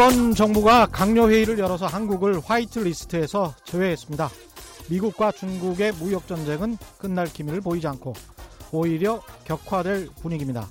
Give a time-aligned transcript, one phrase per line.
[0.00, 4.30] 일본 정부가 강요회의를 열어서 한국을 화이트리스트에서 제외했습니다.
[4.88, 8.14] 미국과 중국의 무역전쟁은 끝날 기미를 보이지 않고
[8.72, 10.70] 오히려 격화될 분위기입니다.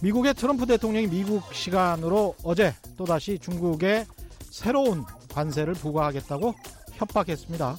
[0.00, 4.06] 미국의 트럼프 대통령이 미국 시간으로 어제 또다시 중국에
[4.50, 6.54] 새로운 관세를 부과하겠다고
[6.92, 7.76] 협박했습니다.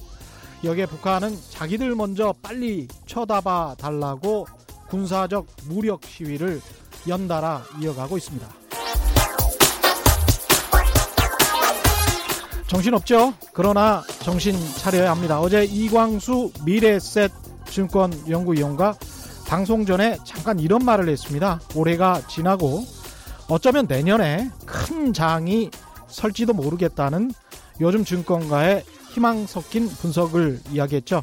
[0.62, 4.46] 여기에 북한은 자기들 먼저 빨리 쳐다봐 달라고
[4.88, 6.60] 군사적 무력 시위를
[7.08, 8.65] 연달아 이어가고 있습니다.
[12.66, 13.34] 정신없죠?
[13.52, 15.40] 그러나 정신 차려야 합니다.
[15.40, 17.30] 어제 이광수 미래셋
[17.66, 18.94] 증권 연구위원과
[19.46, 21.60] 방송 전에 잠깐 이런 말을 했습니다.
[21.74, 22.84] 올해가 지나고
[23.48, 25.70] 어쩌면 내년에 큰 장이
[26.08, 27.32] 설지도 모르겠다는
[27.80, 31.22] 요즘 증권가의 희망 섞인 분석을 이야기했죠.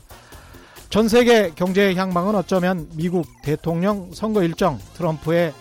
[0.89, 5.53] 전 세계 경제의 향방은 어쩌면 미국 대통령 선거 일정 트럼프의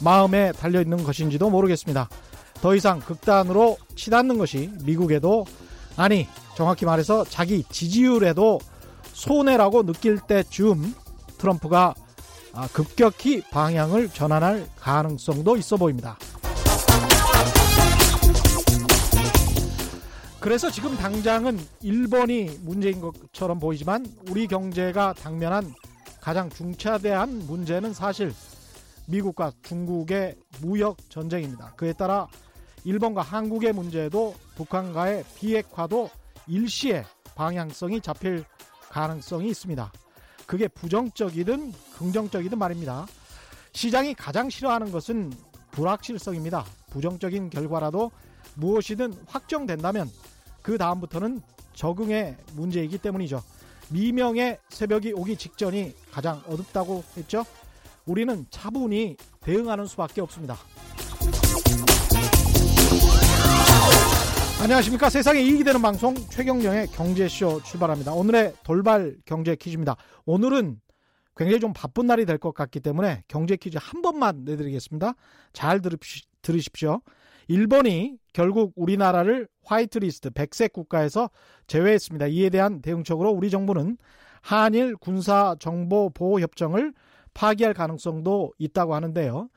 [0.00, 2.08] 마음에 달려 있는 것인지도 모르겠습니다.
[2.60, 5.44] 더 이상 극단으로 치닫는 것이 미국에도
[5.96, 8.58] 아니 정확히 말해서 자기 지지율에도
[9.12, 10.94] 손해라고 느낄 때쯤
[11.38, 11.94] 트럼프가
[12.72, 16.18] 급격히 방향을 전환할 가능성도 있어 보입니다.
[20.40, 25.74] 그래서 지금 당장은 일본이 문제인 것처럼 보이지만 우리 경제가 당면한
[26.20, 28.32] 가장 중차대한 문제는 사실
[29.06, 31.72] 미국과 중국의 무역 전쟁입니다.
[31.76, 32.28] 그에 따라
[32.88, 36.08] 일본과 한국의 문제도 북한과의 비핵화도
[36.46, 38.46] 일시에 방향성이 잡힐
[38.88, 39.92] 가능성이 있습니다.
[40.46, 43.06] 그게 부정적이든 긍정적이든 말입니다.
[43.72, 45.30] 시장이 가장 싫어하는 것은
[45.72, 46.64] 불확실성입니다.
[46.88, 48.10] 부정적인 결과라도
[48.54, 50.08] 무엇이든 확정된다면
[50.62, 51.42] 그 다음부터는
[51.74, 53.42] 적응의 문제이기 때문이죠.
[53.90, 57.44] 미명의 새벽이 오기 직전이 가장 어둡다고 했죠.
[58.06, 60.56] 우리는 차분히 대응하는 수밖에 없습니다.
[64.60, 65.08] 안녕하십니까.
[65.08, 68.12] 세상에 이익이 되는 방송 최경령의 경제쇼 출발합니다.
[68.12, 69.96] 오늘의 돌발 경제 퀴즈입니다.
[70.26, 70.80] 오늘은
[71.36, 75.14] 굉장히 좀 바쁜 날이 될 것 같기 때문에 경제 퀴즈 한 번만 내드리겠습니다.
[75.52, 75.80] 잘
[76.42, 77.00] 들으십시오.
[77.46, 81.30] 일본이 결국 우리나라를 화이트리스트 백색 국가에서
[81.68, 82.26] 제외했습니다.
[82.26, 83.96] 이에 대한 대응책으로 우리 정부는
[84.42, 86.92] 한일 군사 정보 보호 협정을
[87.32, 89.48] 파기할 가능성도 있다고 하는데요.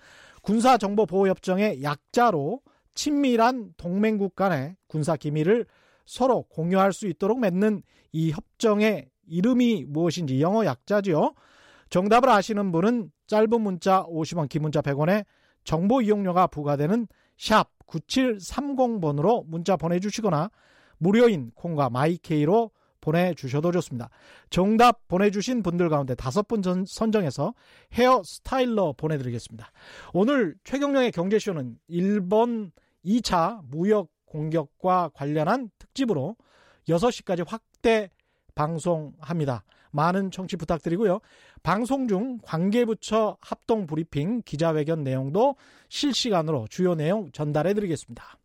[0.43, 2.61] 군사 정보 보호 협정의 약자로
[2.93, 5.65] 친밀한 동맹국 간의 군사 기밀을
[6.05, 11.33] 서로 공유할 수 있도록 맺는 이 협정의 이름이 무엇인지 영어 약자지요.
[11.89, 15.25] 정답을 아시는 분은 짧은 문자 50원, 긴 문자 100원에
[15.63, 17.07] 정보 이용료가 부과되는
[17.37, 20.49] 샵 9730번으로 문자 보내주시거나
[20.97, 24.09] 무료인 콩과 마이케이로 보내주셔도 좋습니다.
[24.49, 27.53] 정답 보내주신 분들 가운데 다섯 분 선정해서
[27.93, 29.71] 헤어 스타일러 보내드리겠습니다.
[30.13, 32.71] 오늘 최경령의 경제쇼는 일본
[33.05, 36.35] 2차 무역 공격과 관련한 특집으로
[36.87, 38.09] 6시까지 확대
[38.55, 39.63] 방송합니다.
[39.91, 41.19] 많은 청취 부탁드리고요.
[41.63, 45.55] 방송 중 관계부처 합동 브리핑 기자회견 내용도
[45.89, 48.37] 실시간으로 주요 내용 전달해 드리겠습니다.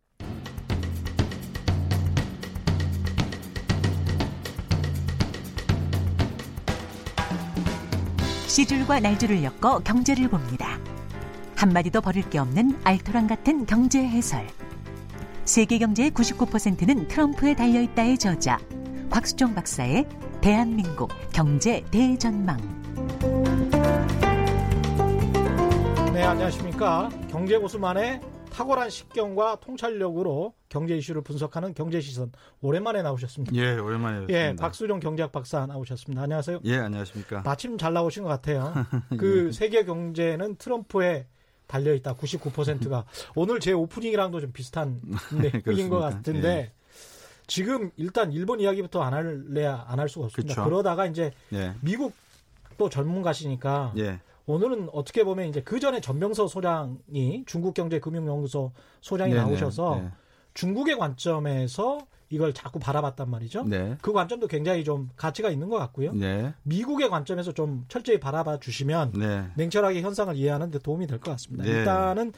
[8.57, 10.79] 시줄과 날줄을 엮어 경제를 봅니다.
[11.57, 14.47] 한마디도 버릴 게 없는 알토란 같은 경제 해설.
[15.45, 18.59] 세계 경제의 99%는 트럼프에 달려 있다의 저자
[19.11, 20.09] 곽수종 박사의
[20.41, 22.57] 대한민국 경제 대전망.
[26.15, 27.11] 네, 안녕하십니까.
[27.31, 28.23] 경제 고수만의
[28.57, 33.55] 탁월한 식견과 통찰력으로 경제 이슈를 분석하는 경제 시선 오랜만에 나오셨습니다.
[33.55, 34.39] 예, 오랜만에 뵙습니다.
[34.49, 36.23] 예, 박수종 경제학 박사 나오셨습니다.
[36.23, 36.61] 안녕하세요.
[36.65, 37.43] 예, 안녕하십니까.
[37.43, 38.73] 마침 잘 나오신 것 같아요.
[39.19, 39.53] 그 예.
[39.53, 41.27] 세계 경제는 트럼프에
[41.67, 42.15] 달려 있다.
[42.15, 45.03] 99%가 오늘 제 오프닝이랑도 좀 비슷한
[45.67, 46.73] 내용인 것 같은데 예.
[47.47, 50.55] 지금 일단 일본 이야기부터 안 할래야 안 할 수가 없습니다.
[50.55, 50.65] 그쵸?
[50.65, 51.75] 그러다가 이제 예.
[51.83, 52.15] 미국
[52.79, 54.19] 또 전문가시니까 예.
[54.47, 59.45] 오늘은 어떻게 보면 이제 그 전에 전병서 소장이 중국경제금융연구소 소장이 네네.
[59.45, 60.11] 나오셔서 네.
[60.55, 61.99] 중국의 관점에서
[62.29, 63.65] 이걸 자꾸 바라봤단 말이죠.
[63.65, 63.97] 네.
[64.03, 66.13] 그 관점도 굉장히 좀 가치가 있는 것 같고요.
[66.13, 66.55] 네.
[66.65, 69.47] 미국의 관점에서 좀 철저히 바라봐 주시면 네.
[69.57, 71.65] 냉철하게 현상을 이해하는 데 도움이 될 것 같습니다.
[71.65, 71.71] 네.
[71.71, 72.33] 일단은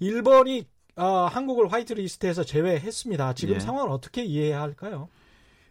[0.00, 3.34] 일본이 어, 한국을 화이트리스트에서 제외했습니다.
[3.34, 3.60] 지금 네.
[3.60, 5.08] 상황을 어떻게 이해해야 할까요?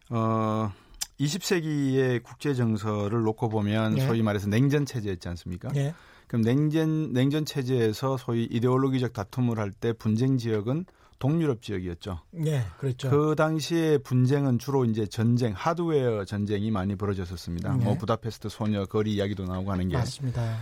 [0.10, 0.72] 어,
[1.20, 4.08] 20세기의 국제 정서를 놓고 보면 네.
[4.08, 5.70] 소위 말해서 냉전 체제였지 않습니까?
[5.70, 5.94] 네.
[6.28, 10.86] 그럼 냉전 냉전 체제에서 소위 이데올로기적 다툼을 할 때 분쟁 지역은
[11.20, 12.22] 동유럽 지역이었죠.
[12.32, 13.10] 네, 그렇죠.
[13.10, 17.76] 그 당시에 분쟁은 주로 이제 전쟁, 하드웨어 전쟁이 많이 벌어졌었습니다.
[17.76, 17.84] 네.
[17.84, 19.98] 뭐 부다페스트 소녀 거리 이야기도 나오고 하는 게.
[19.98, 20.58] 맞습니다.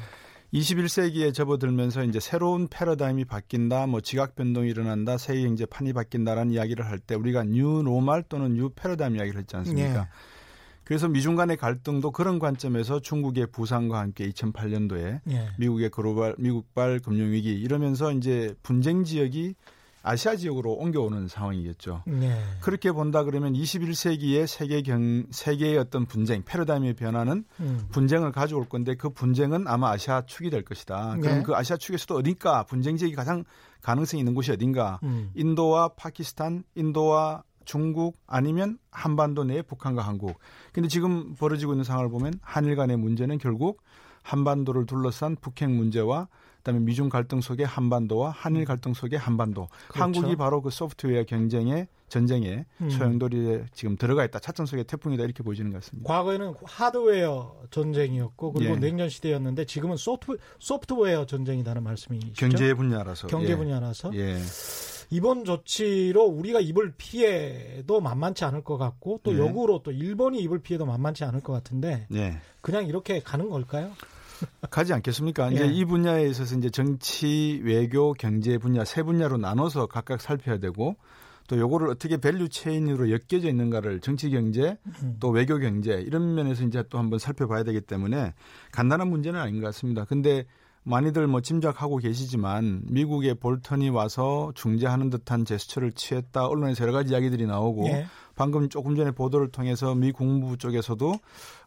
[0.53, 6.85] 21세기에 접어들면서 이제 새로운 패러다임이 바뀐다, 뭐 지각 변동이 일어난다, 세계 경제 판이 바뀐다라는 이야기를
[6.85, 9.99] 할 때 우리가 new normal 또는 new 패러다임 이야기를 했지 않습니까?
[9.99, 10.07] 예.
[10.87, 15.49] 그래서 미중 간의 갈등도 그런 관점에서 중국의 부상과 함께 2008년도에 예.
[15.59, 19.55] 미국의 글로벌 미국발 금융 위기 이러면서 이제 분쟁 지역이
[20.01, 22.03] 아시아 지역으로 옮겨오는 상황이겠죠.
[22.05, 22.41] 네.
[22.61, 27.87] 그렇게 본다 그러면 21세기의 세계 경 세계의 어떤 분쟁, 패러다임의 변화는 음.
[27.91, 31.15] 분쟁을 가져올 건데 그 분쟁은 아마 아시아 축이 될 것이다.
[31.15, 31.21] 네.
[31.21, 33.43] 그럼 그 아시아 축에서도 어딘가 분쟁 지역이 가장
[33.81, 35.01] 가능성이 있는 곳이 어딘가?
[35.03, 35.31] 음.
[35.35, 40.39] 인도와 파키스탄, 인도와 중국 아니면 한반도 내에 북한과 한국.
[40.71, 43.83] 근데 지금 벌어지고 있는 상황을 보면 한일 간의 문제는 결국
[44.23, 49.67] 한반도를 둘러싼 북핵 문제와 그다음에 미중 갈등 속의 한반도와 한일 갈등 속의 한반도.
[49.89, 50.01] 그렇죠.
[50.01, 52.89] 한국이 바로 그 소프트웨어 경쟁의 전쟁에 음.
[52.89, 54.39] 소용돌이에 지금 들어가 있다.
[54.39, 56.07] 차선 속의 태풍이다 이렇게 보여지는 것 같습니다.
[56.07, 58.79] 과거에는 하드웨어 전쟁이었고 그리고 예.
[58.79, 62.33] 냉전 시대였는데 지금은 소프트, 소프트웨어 전쟁이라는 말씀이시죠?
[62.33, 63.27] 경제 분야라서.
[63.27, 63.55] 경제 예.
[63.57, 64.13] 분야라서.
[64.15, 64.37] 예.
[65.09, 69.39] 이번 조치로 우리가 입을 피해도 만만치 않을 것 같고 또 예.
[69.39, 72.39] 역으로 또 일본이 입을 피해도 만만치 않을 것 같은데 예.
[72.61, 73.91] 그냥 이렇게 가는 걸까요?
[74.69, 75.51] 가지 않겠습니까?
[75.51, 75.55] 예.
[75.55, 80.95] 이제 이 분야에 있어서 이제 정치, 외교, 경제 분야 세 분야로 나눠서 각각 살펴야 되고
[81.47, 85.15] 또 요거를 어떻게 value chain으로 엮여져 있는가를 정치 경제 음.
[85.19, 88.33] 또 외교 경제 이런 면에서 이제 또 한번 살펴봐야 되기 때문에
[88.71, 90.03] 간단한 문제는 아닌 것 같습니다.
[90.03, 90.45] 근데
[90.87, 97.45] 많이들 뭐 짐작하고 계시지만 미국의 볼턴이 와서 중재하는 듯한 제스처를 취했다 언론에서 여러 가지 이야기들이
[97.45, 98.05] 나오고 예.
[98.35, 101.19] 방금 조금 전에 보도를 통해서 미 국무부 쪽에서도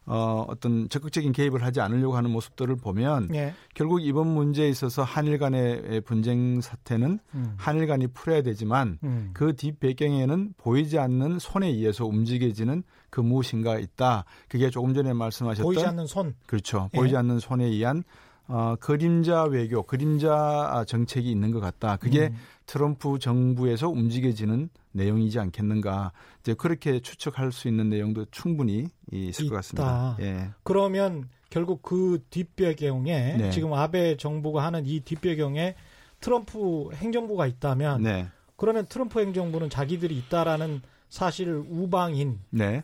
[0.07, 3.53] 어, 어떤 적극적인 개입을 하지 않으려고 하는 모습들을 보면 예.
[3.75, 7.53] 결국 이번 문제에 있어서 한일 간의 분쟁 사태는 음.
[7.57, 9.29] 한일 간이 풀어야 되지만 음.
[9.33, 14.23] 그 뒷배경에는 보이지 않는 손에 의해서 움직여지는 그 무엇인가 있다.
[14.47, 16.33] 그게 조금 전에 말씀하셨던 보이지 않는 손.
[16.47, 16.89] 그렇죠.
[16.93, 16.97] 예.
[16.97, 18.03] 보이지 않는 손에 의한
[18.51, 21.95] 어, 그림자 외교, 그림자 정책이 있는 것 같다.
[21.95, 22.35] 그게 음.
[22.65, 26.11] 트럼프 정부에서 움직여지는 내용이지 않겠는가.
[26.41, 29.49] 이제 그렇게 추측할 수 있는 내용도 충분히 있을 있다.
[29.49, 30.17] 것 같습니다.
[30.19, 30.49] 예.
[30.63, 33.49] 그러면 결국 그 뒷배경에 네.
[33.51, 35.75] 지금 아베 정부가 하는 이 뒷배경에
[36.19, 38.27] 트럼프 행정부가 있다면 네.
[38.57, 42.39] 그러면 트럼프 행정부는 자기들이 있다라는 사실을 우방인.
[42.49, 42.83] 네.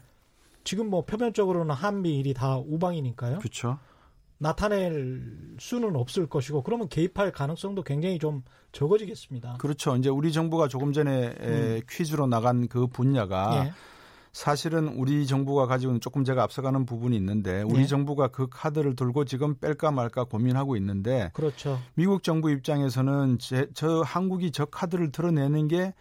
[0.64, 3.40] 지금 뭐 표면적으로는 한미일이 다 우방이니까요.
[3.40, 3.80] 그렇죠.
[4.38, 9.56] 나타낼 수는 없을 것이고 그러면 개입할 가능성도 굉장히 좀 적어지겠습니다.
[9.60, 9.96] 그렇죠.
[9.96, 11.82] 이제 우리 정부가 조금 전에 음.
[11.90, 13.74] 퀴즈로 나간 그 분야가 예.
[14.34, 17.86] 사실은 우리 정부가 가지고 있는 조금 제가 앞서가는 부분이 있는데 우리 예.
[17.88, 21.80] 정부가 그 카드를 들고 지금 뺄까 말까 고민하고 있는데 그렇죠.
[21.96, 25.94] 미국 정부 입장에서는 제, 저 한국이 저 카드를 드러내는 게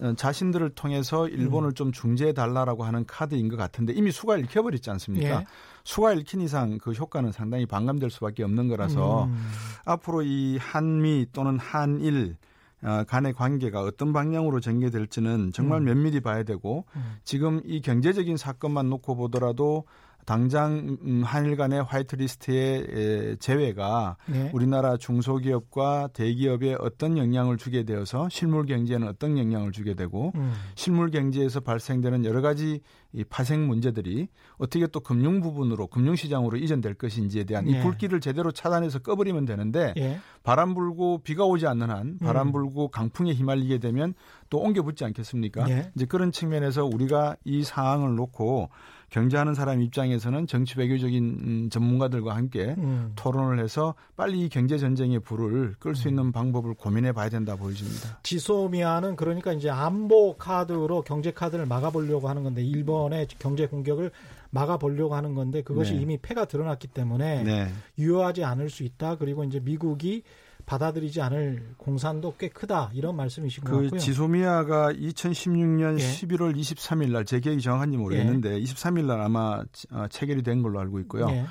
[0.00, 1.74] 어, 자신들을 통해서 일본을 음.
[1.74, 5.40] 좀 중재해 달라라고 하는 카드인 것 같은데 이미 수가 읽혀버렸지 않습니까?
[5.40, 5.46] 예.
[5.84, 9.48] 수가 읽힌 이상 그 효과는 상당히 반감될 수밖에 없는 거라서 음.
[9.84, 12.36] 앞으로 이 한미 또는 한일
[12.82, 15.84] 어, 간의 관계가 어떤 방향으로 전개될지는 정말 음.
[15.84, 17.16] 면밀히 봐야 되고 음.
[17.22, 19.84] 지금 이 경제적인 사건만 놓고 보더라도
[20.24, 24.50] 당장 음, 한일 간의 화이트리스트의 제외가 네.
[24.52, 30.52] 우리나라 중소기업과 대기업에 어떤 영향을 주게 되어서 실물 경제에는 어떤 영향을 주게 되고 음.
[30.74, 32.80] 실물 경제에서 발생되는 여러 가지
[33.12, 37.72] 이 파생 문제들이 어떻게 또 금융 부분으로 금융 시장으로 이전될 것인지에 대한 네.
[37.72, 40.18] 이 불길을 제대로 차단해서 꺼버리면 되는데 네.
[40.42, 42.52] 바람 불고 비가 오지 않는 한 바람 음.
[42.52, 44.14] 불고 강풍에 휘말리게 되면
[44.48, 45.64] 또 옮겨 붙지 않겠습니까?
[45.64, 45.90] 네.
[45.94, 48.70] 이제 그런 측면에서 우리가 이 상황을 놓고
[49.12, 53.12] 경제하는 사람 입장에서는 정치 외교적인 음, 전문가들과 함께 음.
[53.14, 56.32] 토론을 해서 빨리 이 경제 전쟁의 불을 끌 수 있는 음.
[56.32, 58.20] 방법을 고민해 봐야 된다 보여집니다.
[58.22, 64.10] 지소미아는 그러니까 이제 안보 카드로 경제 카드를 막아보려고 하는 건데 일본의 경제 공격을
[64.48, 66.00] 막아보려고 하는 건데 그것이 네.
[66.00, 67.68] 이미 패가 드러났기 때문에 네.
[67.98, 69.16] 유효하지 않을 수 있다.
[69.16, 70.22] 그리고 이제 미국이
[70.66, 73.98] 받아들이지 않을 공산도 꽤 크다 이런 말씀이신 그 것 같고요.
[74.00, 76.02] 지소미아가 2016년 예.
[76.04, 78.62] 11월 23일 날 제 기억이 정확한지 모르겠는데 예.
[78.62, 81.28] 23일 날 아마 어, 체결이 된 걸로 알고 있고요.
[81.30, 81.44] 예.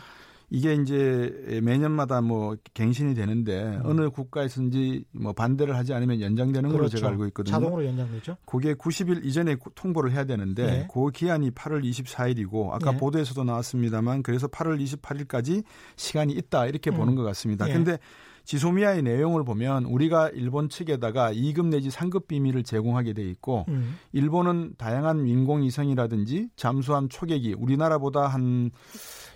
[0.54, 3.82] 이게 이제 매년마다 뭐 갱신이 되는데 음.
[3.86, 6.78] 어느 국가에서인지 뭐 반대를 하지 않으면 연장되는 그렇죠.
[6.78, 7.54] 걸로 제가 알고 있거든요.
[7.54, 8.36] 자동으로 연장되죠.
[8.46, 10.88] 그게 90일 이전에 통보를 해야 되는데 네.
[10.94, 12.98] 그 기한이 8월 24일이고 아까 네.
[12.98, 15.64] 보도에서도 나왔습니다만 그래서 8월 28일까지
[15.96, 16.98] 시간이 있다 이렇게 음.
[16.98, 17.66] 보는 것 같습니다.
[17.68, 17.72] 네.
[17.74, 17.98] 근데
[18.46, 23.98] 지소미아의 내용을 보면 우리가 일본 측에다가 2급 내지 3급 비밀을 제공하게 돼 있고 음.
[24.12, 28.72] 일본은 다양한 인공위성이라든지 잠수함 초계기 우리나라보다 한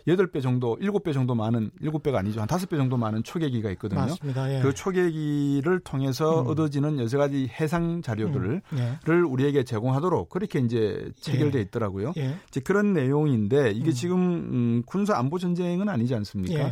[0.08, 2.40] 8배 정도, 7배 정도 많은 7배가 아니죠.
[2.40, 4.02] 한 5배 정도 많은 초계기가 있거든요.
[4.02, 4.54] 맞습니다.
[4.54, 4.62] 예.
[4.62, 6.48] 그 초계기를 통해서 음.
[6.48, 8.78] 얻어지는 여러 가지 해상 자료들을 음.
[8.78, 9.14] 예.
[9.14, 11.64] 우리에게 제공하도록 그렇게 이제 체결돼 예.
[11.64, 12.14] 있더라고요.
[12.18, 12.36] 예.
[12.50, 13.94] 이제 그런 내용인데 이게 음.
[13.94, 16.70] 지금 음, 군사 안보 전쟁은 아니지 않습니까?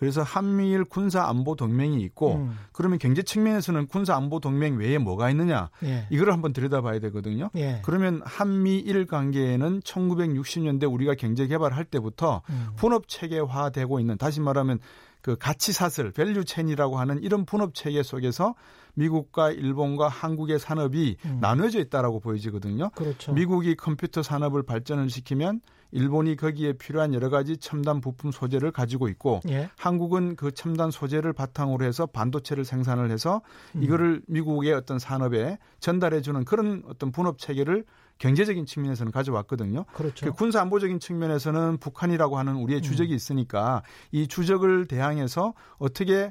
[0.00, 0.06] 예.
[0.10, 2.58] 그래서 한미일 군사 안보 동맹이 있고 음.
[2.72, 6.06] 그러면 경제 측면에서는 군사 안보 동맹 외에 뭐가 있느냐 예.
[6.10, 7.50] 이걸 한번 들여다봐야 되거든요.
[7.56, 7.82] 예.
[7.84, 12.70] 그러면 한미일 관계에는 1960년대 우리가 경제 개발할 때부터 음.
[12.76, 14.78] 분업 체계화되고 있는 다시 말하면
[15.22, 18.54] 그 가치 사슬, value chain이라고 하는 이런 분업 체계 속에서
[18.94, 21.38] 미국과 일본과 한국의 산업이 음.
[21.40, 22.90] 나눠져 있다라고 보여지거든요.
[22.94, 23.32] 그렇죠.
[23.32, 25.60] 미국이 컴퓨터 산업을 발전을 시키면
[25.92, 29.70] 일본이 거기에 필요한 여러 가지 첨단 부품 소재를 가지고 있고 예.
[29.76, 33.42] 한국은 그 첨단 소재를 바탕으로 해서 반도체를 생산을 해서
[33.74, 33.82] 음.
[33.82, 37.84] 이거를 미국의 어떤 산업에 전달해 주는 그런 어떤 분업 체계를
[38.18, 39.84] 경제적인 측면에서는 가져왔거든요.
[39.94, 40.26] 그렇죠.
[40.26, 42.82] 그 군사 안보적인 측면에서는 북한이라고 하는 우리의 음.
[42.82, 43.82] 주적이 있으니까
[44.12, 46.30] 이 주적을 대항해서 어떻게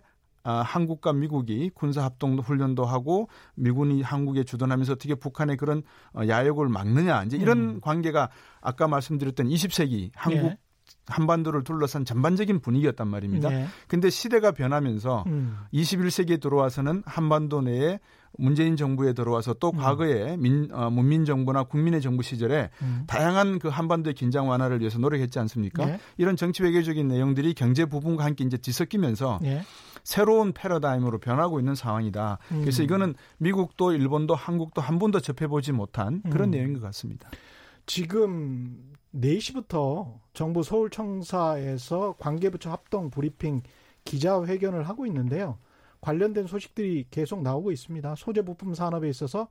[0.50, 6.70] 아, 한국과 미국이 군사 합동 훈련도 하고 미군이 한국에 주둔하면서 어떻게 북한의 그런 어, 야욕을
[6.70, 7.82] 막느냐 이제 이런 음.
[7.82, 8.30] 관계가
[8.60, 10.58] 아까 말씀드렸던 20세기 한국 예.
[11.06, 13.50] 한반도를 둘러싼 전반적인 분위기였단 말입니다.
[13.50, 13.68] 네.
[13.88, 15.58] 근데 시대가 변하면서 음.
[15.74, 18.00] 21세기에 들어와서는 한반도 내에
[18.38, 19.78] 문재인 정부에 들어와서 또 음.
[19.78, 23.04] 과거에 민, 어, 문민 정부나 국민의 정부 시절에 음.
[23.08, 25.86] 다양한 그 한반도의 긴장 완화를 위해서 노력했지 않습니까?
[25.86, 26.00] 네.
[26.18, 29.64] 이런 정치 외교적인 내용들이 경제 부분과 함께 이제 뒤섞이면서 네.
[30.10, 32.40] 새로운 패러다임으로 변하고 있는 상황이다.
[32.52, 32.62] 음.
[32.62, 36.52] 그래서 이거는 미국도 일본도 한국도 한 번도 접해보지 못한 그런 음.
[36.52, 37.30] 내용인 것 같습니다.
[37.86, 43.62] 지금 4시부터 정부 서울청사에서 관계부처 합동 브리핑
[44.04, 45.60] 기자회견을 하고 있는데요.
[46.02, 48.16] 관련된 소식들이 계속 나오고 있습니다.
[48.16, 49.48] 소재 부품 산업에 있어서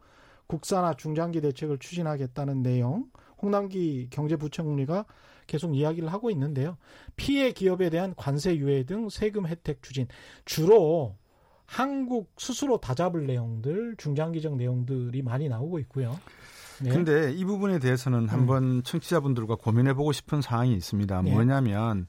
[0.49, 3.05] 국산화 중장기 대책을 추진하겠다는 내용,
[3.41, 5.05] 홍남기 경제부총리가
[5.49, 6.77] 계속 이야기를 하고 있는데요.
[7.17, 10.07] 피해 기업에 대한 관세 유예 등 세금 혜택 추진
[10.45, 11.17] 주로
[11.65, 16.19] 한국 스스로 다잡을 내용들, 중장기적 내용들이 많이 나오고 있고요.
[16.81, 16.91] 네.
[16.91, 18.83] 근데 이 부분에 대해서는 한번 음.
[18.85, 21.23] 청취자분들과 고민해 보고 싶은 사항이 있습니다.
[21.23, 21.33] 네.
[21.33, 22.07] 뭐냐면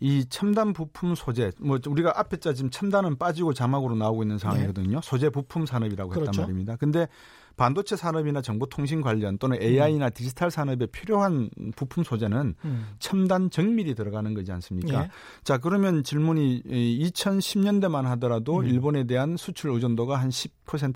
[0.00, 5.00] 이 첨단 부품 소재, 뭐 우리가 앞에 자 지금 첨단은 빠지고 자막으로 나오고 있는 상황이거든요.
[5.00, 5.00] 네.
[5.02, 6.30] 소재 부품 산업이라고 그렇죠.
[6.30, 6.76] 했단 말입니다.
[6.76, 7.06] 근데
[7.56, 10.10] 반도체 산업이나 정보통신 관련 또는 AI나 음.
[10.14, 12.86] 디지털 산업에 필요한 부품 소재는 음.
[12.98, 15.04] 첨단 정밀이 들어가는 거지 않습니까?
[15.04, 15.10] 예.
[15.44, 18.66] 자, 그러면 질문이 2010년대만 하더라도 음.
[18.66, 20.48] 일본에 대한 수출 의존도가 한10%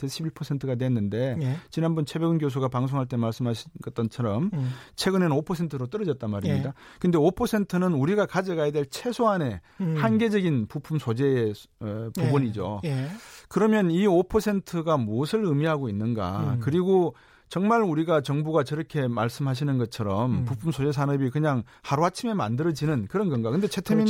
[0.06, 1.56] 11%가 됐는데 예.
[1.70, 4.70] 지난번 최백운 교수가 방송할 때 말씀하신 것처럼 음.
[4.96, 6.70] 최근에는 5%로 떨어졌단 말입니다.
[6.70, 6.72] 예.
[6.98, 9.96] 근데 5%는 우리가 가져가야 될 최소한의 음.
[9.98, 12.80] 한계적인 부품 소재의 어, 부분이죠.
[12.84, 12.88] 예.
[12.88, 13.08] 예.
[13.48, 16.54] 그러면 이 5%가 무엇을 의미하고 있는가?
[16.54, 16.60] 음.
[16.60, 17.14] 그리고
[17.48, 20.44] 정말 우리가 정부가 저렇게 말씀하시는 것처럼 음.
[20.44, 23.50] 부품 소재 산업이 그냥 하루 아침에 만들어지는 그런 건가?
[23.50, 24.06] 근데 최태민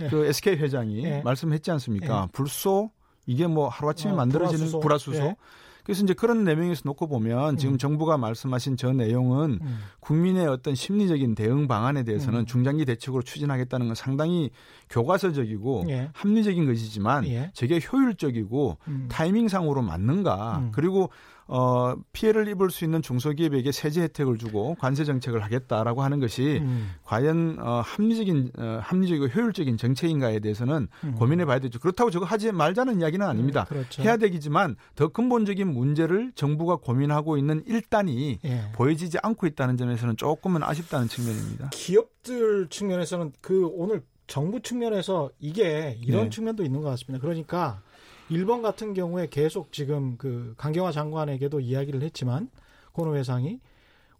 [0.00, 0.08] 예.
[0.08, 1.22] 그 SK 회장이 예.
[1.22, 2.24] 말씀했지 않습니까?
[2.28, 2.32] 예.
[2.32, 2.90] 불소
[3.26, 5.16] 이게 뭐 하루 아침에 어, 만들어지는 불화수소.
[5.16, 5.36] 예.
[5.84, 7.78] 그래서 이제 그런 내용에서 놓고 보면 지금 음.
[7.78, 9.78] 정부가 말씀하신 저 내용은 음.
[10.00, 12.46] 국민의 어떤 심리적인 대응 방안에 대해서는 음.
[12.46, 14.50] 중장기 대책으로 추진하겠다는 건 상당히
[14.88, 16.08] 교과서적이고 예.
[16.14, 17.50] 합리적인 것이지만 예.
[17.52, 19.08] 저게 효율적이고 음.
[19.10, 20.72] 타이밍상으로 맞는가 음.
[20.72, 21.10] 그리고
[21.46, 26.92] 어, 피해를 입을 수 있는 중소기업에게 세제 혜택을 주고 관세 정책을 하겠다라고 하는 것이 음.
[27.04, 31.14] 과연 어, 합리적인 어, 합리적이고 효율적인 정책인가에 대해서는 음.
[31.16, 31.78] 고민해 봐야 되죠.
[31.78, 33.66] 그렇다고 저거 하지 말자는 이야기는 아닙니다.
[33.68, 34.02] 네, 그렇죠.
[34.02, 38.62] 해야 되겠지만 더 근본적인 문제를 정부가 고민하고 있는 일단이 예.
[38.74, 41.70] 보여지지 않고 있다는 점에서는 조금은 아쉽다는 측면입니다.
[41.72, 46.30] 기업들 측면에서는 그 오늘 정부 측면에서 이게 이런 네.
[46.30, 47.20] 측면도 있는 것 같습니다.
[47.20, 47.82] 그러니까
[48.30, 52.48] 일본 같은 경우에 계속 지금 그 강경화 장관에게도 이야기를 했지만
[52.92, 53.60] 고노 회상이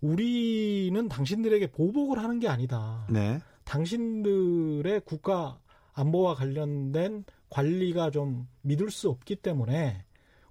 [0.01, 3.07] 우리는 당신들에게 보복을 하는 게 아니다.
[3.09, 3.41] 네.
[3.65, 5.59] 당신들의 국가
[5.95, 10.05] 안보와 관련된 관리가 좀 믿을 수 없기 때문에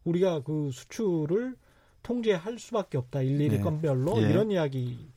[0.03, 1.55] 우리가 그 수출을
[2.01, 3.22] 통제할 수밖에 없다.
[3.22, 3.60] 일일이 네.
[3.62, 4.29] 건별로 예.
[4.29, 5.12] 이런 이야기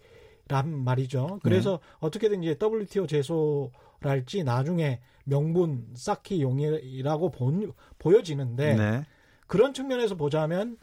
[0.48, 1.40] 란 말이죠.
[1.42, 1.78] 그래서 네.
[2.00, 9.04] 어떻게든 이제 WTO 제소랄지 나중에 명분 쌓기 용이라고 본, 보여지는데 네.
[9.46, 10.76] 그런 측면에서 보자면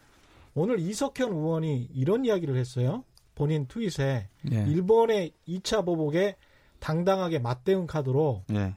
[0.53, 3.03] 오늘 이석현 의원이 이런 이야기를 했어요.
[3.36, 4.65] 본인 트윗에 네.
[4.67, 6.36] 일본의 2차 보복에
[6.79, 8.75] 당당하게 맞대응 카드로 네.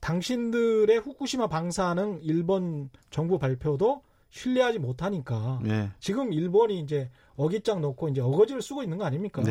[0.00, 5.90] 당신들의 후쿠시마 방사능 일본 정부 발표도 신뢰하지 못하니까 네.
[6.00, 9.42] 지금 일본이 이제 어깃장 놓고 이제 어거지를 쓰고 있는 거 아닙니까?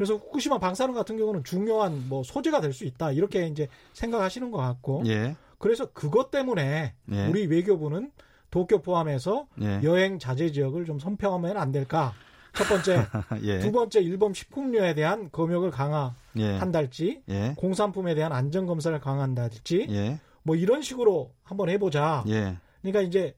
[0.00, 0.06] 네.
[0.06, 4.58] 그래서 후쿠시마 방사능 같은 경우는 중요한 뭐 소재가 될 수 있다 이렇게 이제 생각하시는 것
[4.58, 5.36] 같고 예.
[5.58, 7.26] 그래서 그것 때문에 예.
[7.26, 8.10] 우리 외교부는
[8.50, 9.80] 도쿄 포함해서 예.
[9.82, 12.14] 여행 자제 지역을 좀 선평하면 안 될까?
[12.54, 13.06] 첫 번째,
[13.44, 13.58] 예.
[13.60, 17.34] 두 번째 일본 식품료에 대한 검역을 강화한달지, 예.
[17.34, 17.54] 예.
[17.56, 20.20] 공산품에 대한 안전 검사를 강화한달지, 예.
[20.42, 22.24] 뭐 이런 식으로 한번 해보자.
[22.80, 23.34] 그러니까 이제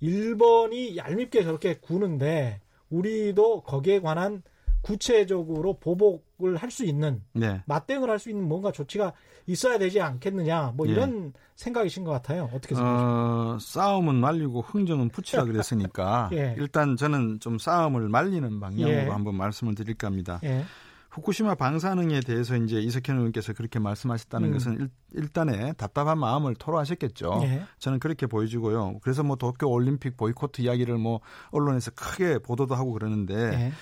[0.00, 2.60] 일본이 얄밉게 저렇게 구는데
[2.90, 4.42] 우리도 거기에 관한
[4.86, 7.60] 구체적으로 보복을 할 수 있는 네.
[7.66, 9.12] 맞대응을 할 수 있는 뭔가 조치가
[9.46, 10.92] 있어야 되지 않겠느냐 뭐 예.
[10.92, 11.32] 이런 네.
[11.56, 12.48] 생각이신 것 같아요.
[12.52, 13.54] 어떻게 생각하십니까?
[13.54, 16.54] 어, 싸움은 말리고 흥정은 붙이라 그랬으니까 예.
[16.58, 19.08] 일단 저는 좀 싸움을 말리는 방향으로 예.
[19.08, 20.38] 한번 말씀을 드릴까 합니다.
[20.44, 20.64] 예.
[21.10, 24.52] 후쿠시마 방사능에 대해서 이제 이석현 의원께서 그렇게 말씀하셨다는 음.
[24.52, 27.40] 것은 일, 단에 답답한 마음을 토로하셨겠죠.
[27.44, 27.62] 예.
[27.78, 28.98] 저는 그렇게 보여지고요.
[29.02, 33.72] 그래서 뭐 도쿄 올림픽 보이콧 이야기를 뭐 언론에서 크게 보도도 하고 그러는데 예.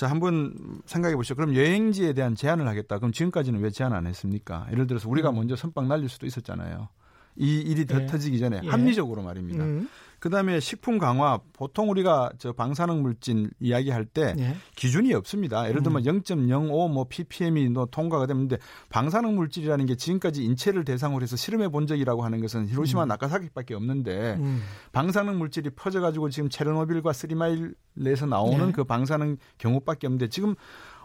[0.00, 1.34] 자, 한번 생각해 보시죠.
[1.34, 2.96] 그럼 여행지에 대한 제한을 하겠다.
[2.96, 4.66] 그럼 지금까지는 왜 제한 안 했습니까?
[4.72, 5.34] 예를 들어서 우리가 음.
[5.34, 6.88] 먼저 선빵 날릴 수도 있었잖아요.
[7.36, 8.06] 이 일이 더 예.
[8.06, 8.68] 터지기 전에 예.
[8.70, 9.62] 합리적으로 말입니다.
[9.62, 9.90] 음.
[10.20, 14.56] 그다음에 식품 강화 보통 우리가 저 방사능 물질 이야기할 때 예.
[14.76, 15.66] 기준이 없습니다.
[15.68, 16.20] 예를 들면 음.
[16.20, 18.58] 0.05뭐 ppm이 뭐 통과가 됐는데
[18.90, 23.08] 방사능 물질이라는 게 지금까지 인체를 대상으로 해서 실험해 본 적이라고 하는 것은 히로시마 음.
[23.08, 24.62] 나카사키밖에 없는데 음.
[24.92, 28.72] 방사능 물질이 퍼져 가지고 지금 체르노빌과 쓰리마일에서 나오는 예.
[28.72, 30.54] 그 방사능 경우밖에 없는데 지금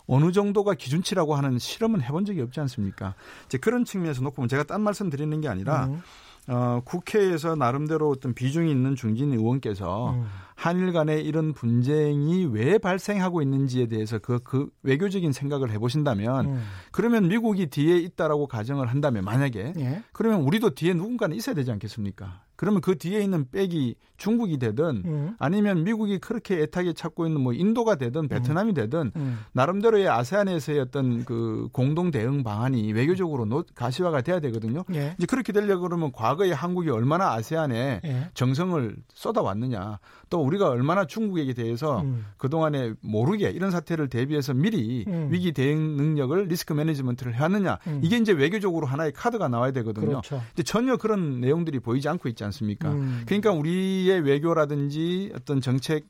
[0.08, 3.16] 어느 정도가 기준치라고 하는 실험은 해본 적이 없지 않습니까?
[3.46, 6.02] 이제 그런 측면에서 놓고 보면 제가 딴 말씀 드리는 게 아니라 음.
[6.48, 10.26] 어, 국회에서 나름대로 어떤 비중이 있는 중진 의원께서 음.
[10.56, 16.64] 한일 간에 이런 분쟁이 왜 발생하고 있는지에 대해서 그, 그 외교적인 생각을 해보신다면 음.
[16.92, 20.04] 그러면 미국이 뒤에 있다라고 가정을 한다면 만약에 예.
[20.14, 22.45] 그러면 우리도 뒤에 누군가는 있어야 되지 않겠습니까?
[22.56, 25.36] 그러면 그 뒤에 있는 백이 중국이 되든 음.
[25.40, 28.74] 아니면 미국이 그렇게 애타게 찾고 있는 뭐 인도가 되든 베트남이 음.
[28.74, 29.40] 되든 음.
[29.52, 34.86] 나름대로의 아세안에서의 어떤 그 공동 대응 방안이 외교적으로 노, 가시화가 돼야 되거든요.
[34.94, 35.16] 예.
[35.18, 38.30] 이제 그렇게 되려고 그러면 과거에 한국이 얼마나 아세안에 예.
[38.34, 42.26] 정성을 쏟아왔느냐 또 우리가 얼마나 중국에게 대해서 음.
[42.38, 45.28] 그동안에 모르게 이런 사태를 대비해서 미리 음.
[45.30, 48.02] 위기 대응 능력을 리스크 매니지먼트를 해왔느냐 음.
[48.04, 50.08] 이게 이제 외교적으로 하나의 카드가 나와야 되거든요.
[50.08, 50.42] 그렇죠.
[50.50, 52.92] 근데 전혀 그런 내용들이 보이지 않고 있지 않습니까?
[52.92, 53.24] 음.
[53.26, 56.06] 그러니까 우리의 외교라든지 어떤 정책,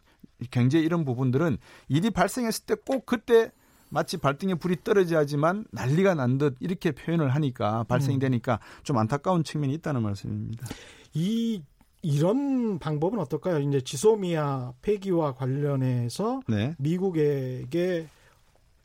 [0.51, 3.51] 경제 이런 부분들은 일이 발생했을 때 꼭 그때
[3.89, 8.19] 마치 발등에 불이 떨어져야지만 난리가 난 듯 이렇게 표현을 하니까 발생이 음.
[8.19, 10.67] 되니까 좀 안타까운 측면이 있다는 말씀입니다.
[11.13, 11.61] 이
[12.01, 13.59] 이런 방법은 어떨까요?
[13.59, 16.75] 이제 지소미아 폐기와 관련해서 네.
[16.77, 18.07] 미국에게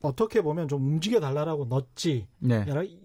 [0.01, 2.27] 어떻게 보면 좀 움직여 달라라고 넣지.
[2.39, 2.65] 네.
[2.69, 2.99] 여러 이,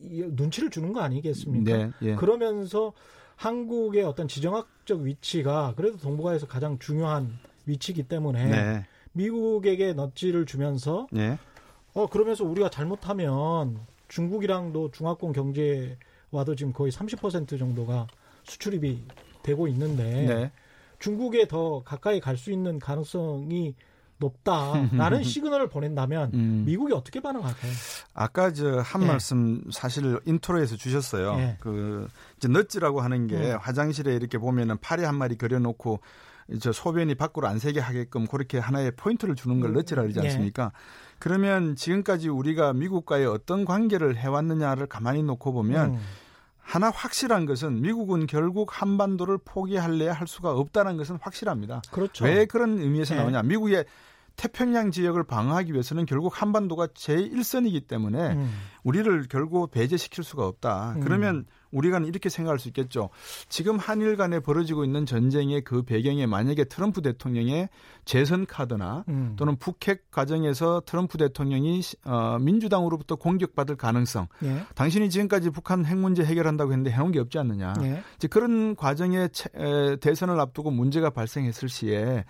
[0.00, 1.76] 이, 눈치를 주는 거 아니겠습니까?
[1.76, 1.90] 네.
[2.02, 2.14] 예.
[2.16, 2.92] 그러면서
[3.36, 8.86] 한국의 어떤 지정학적 위치가 그래도 동북아에서 가장 중요한 위치이기 때문에 네.
[9.12, 11.38] 미국에게 넛지를 주면서 네.
[11.94, 18.06] 어 그러면서 우리가 잘못하면 중국이랑도 중화권 경제와도 지금 거의 30% 정도가
[18.44, 19.02] 수출입이
[19.42, 20.52] 되고 있는데 네.
[20.98, 23.74] 중국에 더 가까이 갈 수 있는 가능성이
[24.18, 26.62] 높다라는 시그널을 보낸다면 음.
[26.66, 27.72] 미국이 어떻게 반응할까요?
[28.14, 29.06] 아까 저한 네.
[29.06, 31.36] 말씀 사실 intro에서 주셨어요.
[31.36, 31.56] 네.
[31.60, 33.58] 그 이제 nudge라고 하는 게 음.
[33.60, 36.00] 화장실에 이렇게 보면은 파리 한 마리 그려놓고
[36.60, 40.24] 저 소변이 밖으로 안 새게 하게끔 그렇게 하나의 포인트를 주는 걸 넛지라 그러지 음.
[40.24, 40.64] 않습니까?
[40.64, 40.70] 네.
[41.18, 46.00] 그러면 지금까지 우리가 미국과의 어떤 관계를 해왔느냐를 가만히 놓고 보면 음.
[46.64, 51.82] 하나 확실한 것은 미국은 결국 한반도를 포기할래야 할 수가 없다는 것은 확실합니다.
[51.90, 52.24] 그렇죠.
[52.24, 53.20] 왜 그런 의미에서 네.
[53.20, 53.42] 나오냐?
[53.42, 53.84] 미국의
[54.36, 58.50] 태평양 지역을 방어하기 위해서는 결국 한반도가 제1선이기 때문에 음.
[58.82, 60.94] 우리를 결국 배제시킬 수가 없다.
[60.96, 61.00] 음.
[61.00, 63.10] 그러면 우리가 이렇게 생각할 수 있겠죠.
[63.48, 67.68] 지금 한일 간에 벌어지고 있는 전쟁의 그 배경에 만약에 트럼프 대통령의
[68.04, 69.34] 재선 카드나 음.
[69.36, 74.28] 또는 북핵 과정에서 트럼프 대통령이 어, 민주당으로부터 공격받을 가능성.
[74.44, 74.64] 예.
[74.74, 77.74] 당신이 지금까지 북한 핵 문제 해결한다고 했는데 해놓은 게 없지 않느냐.
[77.82, 78.02] 예.
[78.16, 79.28] 이제 그런 과정에
[80.00, 82.24] 대선을 앞두고 문제가 발생했을 시에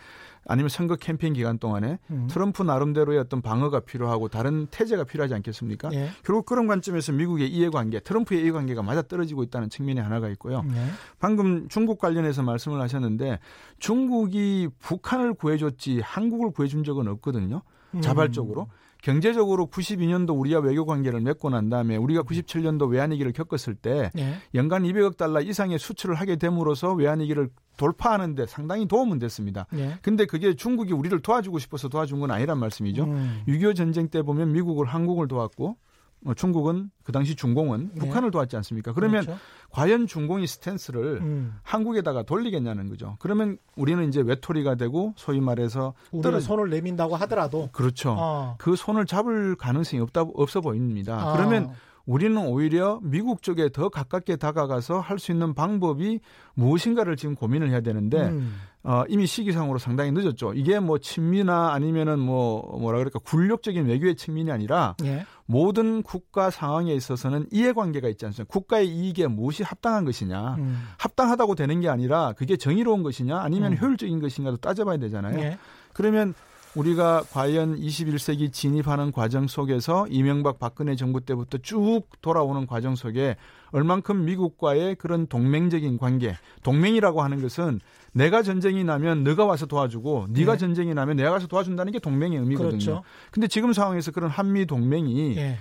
[0.46, 2.26] 아니면 선거 캠페인 기간 동안에 음.
[2.30, 5.90] 트럼프 나름대로의 어떤 방어가 필요하고 다른 태제가 필요하지 않겠습니까?
[5.92, 6.10] 예.
[6.22, 10.62] 결국 그런 관점에서 미국의 이해관계, 트럼프의 이해관계가 맞아 떨어지고 있다는 측면이 하나가 있고요.
[10.74, 10.86] 예.
[11.18, 13.38] 방금 중국 관련해서 말씀을 하셨는데
[13.78, 17.62] 중국이 북한을 구해줬지 한국을 구해준 적은 없거든요.
[17.94, 18.00] 음.
[18.00, 18.68] 자발적으로.
[19.04, 24.34] 경제적으로 92년도 우리와 외교 관계를 맺고 난 다음에 우리가 97년도 외환위기를 겪었을 때 네.
[24.54, 29.66] 연간 200억 달러 이상의 수출을 하게 됨으로써 외환위기를 돌파하는데 상당히 도움은 됐습니다.
[29.70, 29.96] 네.
[30.02, 33.04] 근데 그게 중국이 우리를 도와주고 싶어서 도와준 건 아니란 말씀이죠.
[33.04, 33.42] 음.
[33.48, 35.76] 6.25 전쟁 때 보면 미국을 한국을 도왔고
[36.24, 38.00] 뭐 중국은 그 당시 중공은 네.
[38.00, 38.94] 북한을 도왔지 않습니까?
[38.94, 39.40] 그러면 그렇죠.
[39.70, 41.54] 과연 중공이 스탠스를 음.
[41.62, 43.16] 한국에다가 돌리겠냐는 거죠.
[43.20, 48.16] 그러면 우리는 이제 외톨이가 되고 소위 말해서 우리가 손을 내민다고 하더라도 그렇죠.
[48.18, 48.54] 어.
[48.58, 51.28] 그 손을 잡을 가능성이 없다 없어 보입니다.
[51.28, 51.36] 어.
[51.36, 51.74] 그러면
[52.06, 56.20] 우리는 오히려 미국 쪽에 더 가깝게 다가가서 할 수 있는 방법이
[56.54, 58.60] 무엇인가를 지금 고민을 해야 되는데 음.
[58.82, 60.52] 어, 이미 시기상으로 상당히 늦었죠.
[60.52, 65.24] 이게 뭐 친미나 아니면은 뭐 뭐라 그럴까 굴욕적인 외교의 측면이 아니라 예.
[65.46, 68.52] 모든 국가 상황에 있어서는 이해관계가 있지 않습니까?
[68.52, 70.82] 국가의 이익에 무엇이 합당한 것이냐, 음.
[70.98, 73.78] 합당하다고 되는 게 아니라 그게 정의로운 것이냐, 아니면 음.
[73.78, 75.38] 효율적인 것인가도 따져봐야 되잖아요.
[75.40, 75.58] 예.
[75.94, 76.34] 그러면
[76.74, 83.36] 우리가 과연 21세기 진입하는 과정 속에서 이명박 박근혜 정부 때부터 쭉 돌아오는 과정 속에
[83.70, 87.80] 얼만큼 미국과의 그런 동맹적인 관계, 동맹이라고 하는 것은
[88.12, 90.58] 내가 전쟁이 나면 너가 와서 도와주고 네가 네.
[90.58, 92.70] 전쟁이 나면 내가 가서 도와준다는 게 동맹의 의미거든요.
[92.70, 93.02] 그렇죠.
[93.30, 95.58] 근데 지금 상황에서 그런 한미 동맹이 네.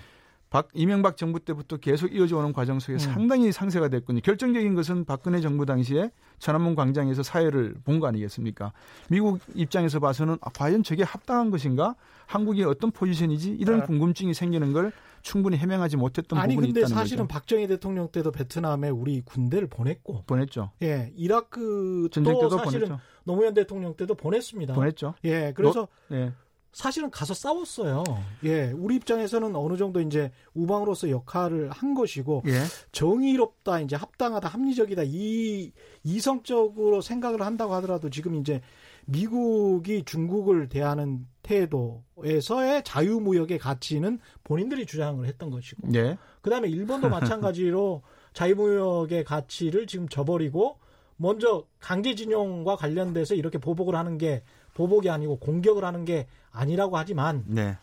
[0.53, 2.99] 박 이명박 정부 때부터 계속 이어져 오는 과정 속에 음.
[2.99, 4.19] 상당히 상세가 됐군요.
[4.21, 8.71] 결정적인 것은 박근혜 정부 당시에 천안문 광장에서 사회를 본 거 아니겠습니까?
[9.09, 11.95] 미국 입장에서 봐서는 아, 과연 저게 합당한 것인가?
[12.27, 13.49] 한국이 어떤 포지션이지?
[13.59, 13.85] 이런 아.
[13.85, 14.91] 궁금증이 생기는 걸
[15.23, 16.85] 충분히 해명하지 못했던 아니, 부분이 있다는 거죠.
[16.85, 20.69] 아니 근데 사실은 박정희 대통령 때도 베트남에 우리 군대를 보냈고 보냈죠.
[20.83, 22.99] 예, 이라크 전쟁 때도 사실은 보냈죠.
[23.23, 24.73] 노무현 대통령 때도 보냈습니다.
[24.75, 25.15] 보냈죠.
[25.23, 26.33] 예, 그래서 노, 예.
[26.73, 28.03] 사실은 가서 싸웠어요.
[28.43, 32.63] 예, 우리 입장에서는 어느 정도 이제 우방으로서 역할을 한 것이고 예.
[32.91, 35.71] 정의롭다, 이제 합당하다, 합리적이다 이
[36.03, 38.61] 이성적으로 생각을 한다고 하더라도 지금 이제
[39.05, 46.17] 미국이 중국을 대하는 태도에서의 자유무역의 가치는 본인들이 주장을 했던 것이고, 예.
[46.41, 48.01] 그다음에 일본도 마찬가지로
[48.33, 50.79] 자유무역의 가치를 지금 저버리고
[51.17, 57.77] 먼저 강제징용과 관련돼서 이렇게 보복을 하는 게 보복이 아니고 공격을 하는 게 아니라고 하지만 네.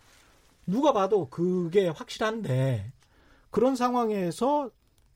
[0.66, 2.92] 누가 봐도 그게 확실한데
[3.50, 4.70] 그런 상황에서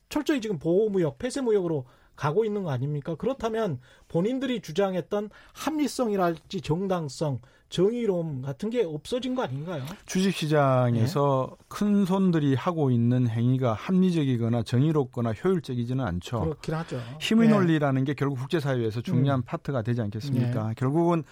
[0.08, 1.84] 철저히 지금 보호무역, 폐쇄무역으로
[2.16, 3.16] 가고 있는 거 아닙니까?
[3.16, 9.82] 그렇다면 본인들이 주장했던 합리성이랄지 정당성, 정의로움 같은 게 없어진 거 아닌가요?
[10.06, 11.64] 주식시장에서 네.
[11.66, 16.40] 큰 손들이 하고 있는 행위가 합리적이거나 정의롭거나 효율적이지는 않죠.
[16.40, 17.00] 그렇긴 하죠.
[17.20, 17.54] 힘의 네.
[17.54, 19.42] 논리라는 게 결국 국제사회에서 중요한 음.
[19.42, 20.68] 파트가 되지 않겠습니까?
[20.68, 20.74] 네.
[20.76, 21.24] 결국은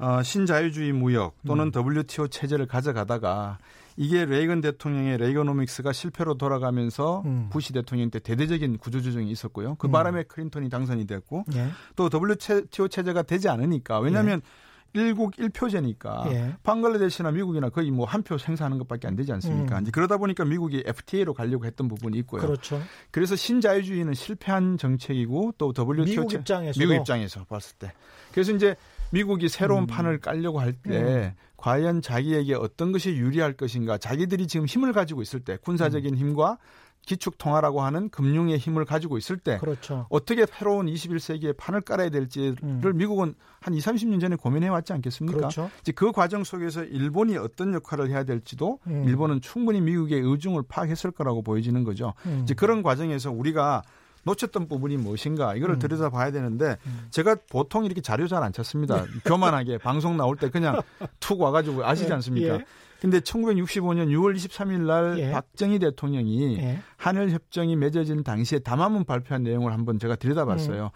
[0.00, 1.96] 어, 신자유주의 무역 또는 음.
[1.98, 3.58] WTO 체제를 가져가다가
[3.96, 7.48] 이게 레이건 대통령의 레이거노믹스가 실패로 돌아가면서 음.
[7.50, 9.74] 부시 대통령 때 대대적인 구조조정이 있었고요.
[9.74, 9.92] 그 음.
[9.92, 10.24] 바람에 음.
[10.26, 11.68] 클린턴이 당선이 됐고 예.
[11.96, 14.70] 또 WTO 체제가 되지 않으니까 왜냐하면 예.
[14.92, 16.56] 일국 일표제니까 예.
[16.64, 19.78] 방글라데시나 미국이나 거의 뭐 한 표 생산하는 것밖에 안 되지 않습니까?
[19.78, 19.82] 음.
[19.82, 22.40] 이제 그러다 보니까 미국이 FTA로 가려고 했던 부분이 있고요.
[22.42, 22.80] 그렇죠.
[23.12, 27.92] 그래서 신자유주의는 실패한 정책이고 또 WTO 미국 입장에서 미국 입장에서 봤을 때
[28.32, 28.74] 그래서 이제
[29.10, 29.86] 미국이 새로운 음.
[29.86, 31.32] 판을 깔려고 할때 음.
[31.56, 36.18] 과연 자기에게 어떤 것이 유리할 것인가 자기들이 지금 힘을 가지고 있을 때 군사적인 음.
[36.18, 36.58] 힘과
[37.06, 40.06] 기축 통화라고 하는 금융의 힘을 가지고 있을 때 그렇죠.
[40.10, 42.80] 어떻게 새로운 21세기의 판을 깔아야 될지를 음.
[42.94, 45.38] 미국은 한 2, 30년 전에 고민해 왔지 않겠습니까?
[45.38, 45.70] 그렇죠.
[45.80, 49.04] 이제 그 과정 속에서 일본이 어떤 역할을 해야 될지도 음.
[49.06, 52.12] 일본은 충분히 미국의 의중을 파악했을 거라고 보여지는 거죠.
[52.26, 52.40] 음.
[52.42, 53.82] 이제 그런 과정에서 우리가
[54.24, 55.78] 놓쳤던 부분이 무엇인가 이거를 음.
[55.78, 57.06] 들여다봐야 되는데 음.
[57.10, 59.04] 제가 보통 이렇게 자료 잘 안 찾습니다.
[59.24, 60.80] 교만하게 방송 나올 때 그냥
[61.20, 62.14] 툭 와가지고 아시지 예.
[62.14, 62.54] 않습니까?
[62.54, 62.64] 예.
[63.00, 65.30] 근데 1965년 6월 23일 날 예.
[65.30, 66.80] 박정희 대통령이 예.
[66.96, 70.84] 한일 협정이 맺어진 당시에 담화문 발표한 내용을 한번 제가 들여다봤어요.
[70.84, 70.90] 음.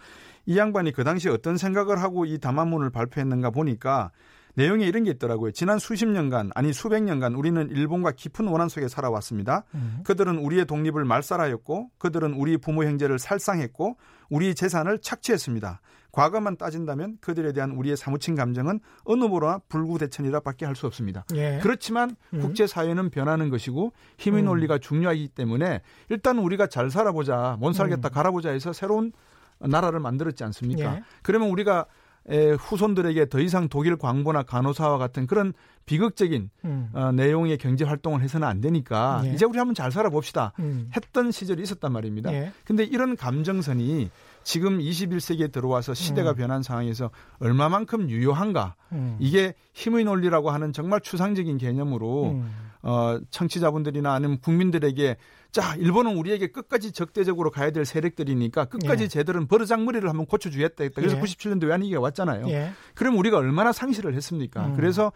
[0.47, 4.11] 이 양반이 그 당시에 어떤 생각을 하고 이 담화문을 발표했는가 보니까
[4.55, 5.51] 내용에 이런 게 있더라고요.
[5.51, 9.65] 지난 수십 년간 아니 수백 년간 우리는 일본과 깊은 원한 속에 살아왔습니다.
[9.75, 9.99] 음.
[10.03, 13.97] 그들은 우리의 독립을 말살하였고 그들은 우리 부모 형제를 살상했고
[14.29, 15.81] 우리 재산을 착취했습니다.
[16.11, 21.25] 과거만 따진다면 그들에 대한 우리의 사무친 감정은 어느 보나 불구대천이라밖에 할 수 없습니다.
[21.33, 21.59] 예.
[21.61, 22.39] 그렇지만 음.
[22.39, 24.45] 국제 사회는 변하는 것이고 힘의 음.
[24.45, 28.11] 논리가 중요하기 때문에 일단 우리가 잘 살아보자, 못 살겠다, 음.
[28.11, 29.11] 갈아보자 해서 새로운
[29.59, 30.95] 나라를 만들었지 않습니까?
[30.95, 31.03] 예.
[31.21, 31.85] 그러면 우리가
[32.27, 35.53] 후손들에게 더 이상 독일 광부나 간호사와 같은 그런
[35.85, 36.89] 비극적인 음.
[36.93, 39.33] 어, 내용의 경제 활동을 해서는 안 되니까 예.
[39.33, 40.89] 이제 우리 한번 잘 살아봅시다 음.
[40.95, 42.33] 했던 시절이 있었단 말입니다.
[42.33, 42.51] 예.
[42.63, 44.09] 근데 이런 감정선이
[44.43, 46.35] 지금 21세기에 들어와서 시대가 음.
[46.35, 49.17] 변한 상황에서 얼마만큼 유효한가 음.
[49.19, 52.64] 이게 힘의 논리라고 하는 정말 추상적인 개념으로 음.
[52.85, 55.17] 어, 청취자분들이나 아니면 국민들에게
[55.51, 59.07] 자, 일본은 우리에게 끝까지 적대적으로 가야 될 세력들이니까 끝까지 예.
[59.07, 60.89] 제들은 버르장머리를 한번 고쳐주겠다.
[60.89, 61.21] 그래서 예.
[61.21, 62.47] 97년도 외환위기가 왔잖아요.
[62.49, 62.71] 예.
[62.93, 64.67] 그럼 우리가 얼마나 상실을 했습니까?
[64.67, 64.75] 음.
[64.75, 65.11] 그래서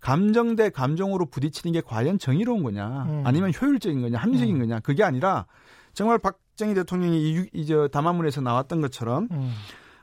[0.00, 3.22] 감정 대 감정으로 부딪히는 게 과연 정의로운 거냐, 음.
[3.24, 4.60] 아니면 효율적인 거냐, 합리적인 음.
[4.60, 5.46] 거냐, 그게 아니라
[5.94, 9.54] 정말 박정희 대통령이 이제 담화문에서 나왔던 것처럼 음.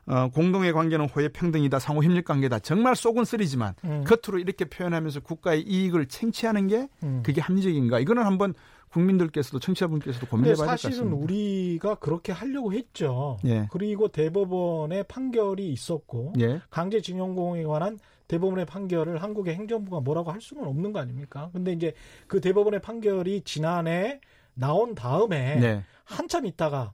[0.06, 2.60] 어, 공동의 관계는 호의 평등이다, 상호 협력 관계다.
[2.60, 4.04] 정말 속은 쓰리지만 음.
[4.06, 7.22] 겉으로 이렇게 표현하면서 국가의 이익을 챙취하는 게 음.
[7.24, 8.00] 그게 합리적인가?
[8.00, 8.54] 이거는 한번
[8.90, 10.98] 국민들께서도 청취자분께서도 고민해봐야 될 것 같습니다.
[11.00, 13.38] 사실은 우리가 그렇게 하려고 했죠.
[13.46, 13.68] 예.
[13.72, 16.62] 그리고 대법원의 판결이 있었고 예.
[16.70, 21.50] 강제징용공에 관한 대법원의 판결을 한국의 행정부가 뭐라고 할 수는 없는 거 아닙니까?
[21.54, 21.94] 근데 이제
[22.28, 24.20] 그 대법원의 판결이 지난해
[24.54, 25.84] 나온 다음에 네.
[26.04, 26.92] 한참 있다가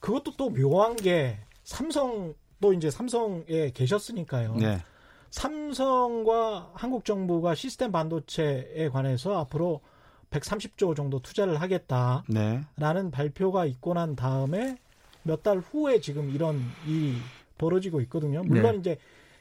[0.00, 4.54] 그것도 또 묘한 게 삼성 도 이제 삼성에 계셨으니까요.
[4.56, 4.78] 네.
[5.30, 9.80] 삼성과 한국 정부가 시스템 반도체에 관해서 앞으로
[10.30, 12.24] 130조 정도 투자를 하겠다라는
[12.78, 13.10] 네.
[13.10, 14.76] 발표가 있고 난 다음에
[15.22, 17.16] 몇 달 후에 지금 이런 일이
[17.58, 18.42] 벌어지고 있거든요.
[18.44, 18.78] 물론 네.
[18.78, 18.98] 이제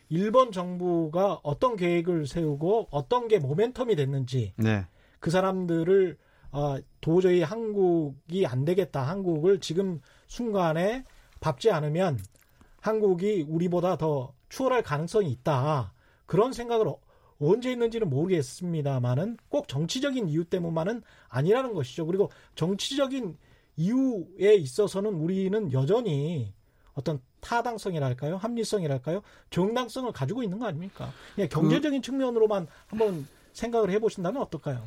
[0.10, 4.86] 일본 정부가 어떤 계획을 세우고 어떤 게 모멘텀이 됐는지 네.
[5.19, 6.17] 그 사람들을
[6.51, 9.04] 어, 도저히 한국이 안 되겠다.
[9.04, 11.04] 한국을 지금 순간에
[11.39, 12.19] 밟지 않으면
[12.86, 15.91] 한국이 우리보다 더 추월할 가능성이 있다.
[16.28, 16.86] 그런 생각을
[17.41, 22.06] 언제 했는지는 모르겠습니다만은 꼭 정치적인 이유 때문만은 아니라는 것이죠.
[22.06, 23.39] 그리고 정치적인
[23.78, 26.54] 이유에 있어서는 우리는 여전히
[26.93, 28.38] 어떤 타당성이랄까요?
[28.38, 29.24] 합리성이랄까요?
[29.50, 31.12] 정당성을 가지고 있는 거 아닙니까?
[31.34, 32.06] 그냥 경제적인 그...
[32.06, 34.84] 측면으로만 한번 생각을 해보신다면 어떨까요?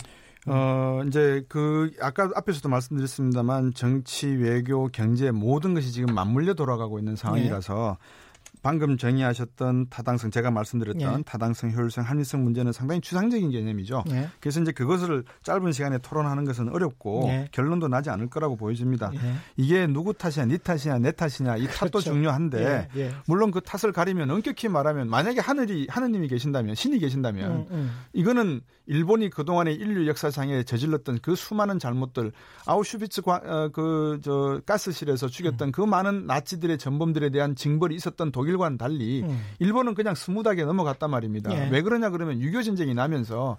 [0.50, 7.16] 어, 이제 그, 아까 앞에서도 말씀드렸습니다만 정치, 외교, 경제 모든 것이 지금 맞물려 돌아가고 있는
[7.16, 8.27] 상황이라서 네.
[8.68, 11.22] 방금 정의하셨던 타당성 제가 말씀드렸던 예.
[11.22, 14.04] 타당성, 효율성, 합리성 문제는 상당히 추상적인 개념이죠.
[14.11, 14.28] 예.
[14.40, 17.48] 그래서 이제 그것을 짧은 시간에 토론하는 것은 어렵고 예.
[17.50, 19.11] 결론도 나지 않을 거라고 보여집니다.
[19.14, 19.18] 예.
[19.57, 22.12] 이게 누구 탓이냐, 네 탓이냐, 내 탓이냐 이 탓도 그렇죠.
[22.12, 23.14] 중요한데 예, 예.
[23.26, 27.90] 물론 그 탓을 가리면 엄격히 말하면 만약에 하늘이 하느님이 계신다면 신이 계신다면 음, 음.
[28.12, 32.33] 이거는 일본이 그동안의 인류 역사상에 저질렀던 그 수많은 잘못들
[32.66, 35.72] 아우슈비츠 어, 그저 가스실에서 죽였던 음.
[35.72, 39.40] 그 많은 나치들의 전범들에 대한 징벌이 있었던 독일 독일과는 달리 음.
[39.60, 41.52] 일본은 그냥 스무하게 넘어갔단 말입니다.
[41.54, 41.70] 예.
[41.70, 43.56] 왜 그러냐 그러면 유교 전쟁이 나면서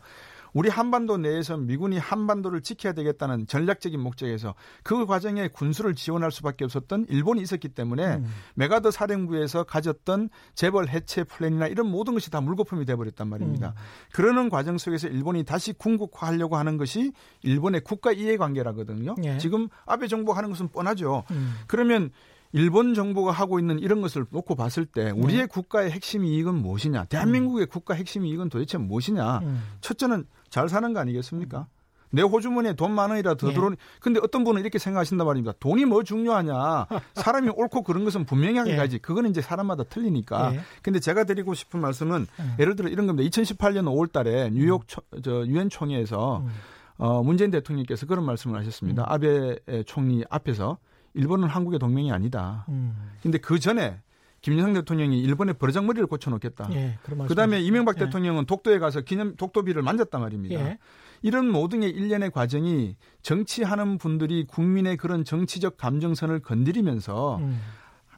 [0.52, 7.06] 우리 한반도 내에서 미군이 한반도를 지켜야 되겠다는 전략적인 목적에서 그 과정에 군수를 지원할 수밖에 없었던
[7.08, 8.26] 일본이 있었기 때문에 음.
[8.56, 13.70] 메가더 사령부에서 가졌던 재벌 해체 플랜이나 이런 모든 것이 다 물거품이 돼버렸단 말입니다.
[13.70, 13.74] 음.
[14.12, 17.12] 그러는 과정 속에서 일본이 다시 군국화하려고 하는 것이
[17.44, 19.16] 일본의 국가 이해관계라거든요.
[19.24, 19.38] 예.
[19.38, 21.26] 지금 아베 정부가 하는 것은 뻔하죠.
[21.30, 21.54] 음.
[21.68, 22.10] 그러면
[22.52, 25.46] 일본 정부가 하고 있는 이런 것을 놓고 봤을 때 우리의 네.
[25.46, 27.06] 국가의 핵심 이익은 무엇이냐?
[27.06, 27.70] 대한민국의 음.
[27.70, 29.40] 국가 핵심 이익은 도대체 무엇이냐?
[29.40, 29.64] 음.
[29.82, 31.68] 첫째는 잘 사는 거 아니겠습니까?
[32.12, 33.54] 내 호주머니에 돈 만 원이라 더 예.
[33.54, 35.54] 들어오니 근데 어떤 분은 이렇게 생각하신단 말입니다.
[35.60, 36.88] 돈이 뭐 중요하냐?
[37.14, 38.76] 사람이 옳고 그런 것은 분명하게 예.
[38.76, 38.98] 가지.
[38.98, 40.56] 그거는 이제 사람마다 틀리니까.
[40.56, 40.60] 예.
[40.82, 42.56] 근데 제가 드리고 싶은 말씀은 예.
[42.64, 43.30] 예를 들어 이런 겁니다.
[43.30, 45.22] 2018년 5월 달에 뉴욕 음.
[45.22, 46.50] 저 유엔 총회에서 음.
[46.98, 49.04] 어 문재인 대통령께서 그런 말씀을 하셨습니다.
[49.04, 49.06] 음.
[49.08, 50.80] 아베 총리 앞에서
[51.14, 52.66] 일본은 한국의 동맹이 아니다.
[52.70, 52.96] 음.
[53.22, 54.00] 근데 그 전에
[54.42, 56.70] 김영삼 대통령이 일본에 버르장머리를 고쳐놓겠다.
[56.72, 58.06] 예, 그다음에 이명박 예.
[58.06, 60.60] 대통령은 독도에 가서 기념 독도비를 만졌단 말입니다.
[60.60, 60.78] 예.
[61.22, 67.60] 이런 모든의 일련의 과정이 정치하는 분들이 국민의 그런 정치적 감정선을 건드리면서 음.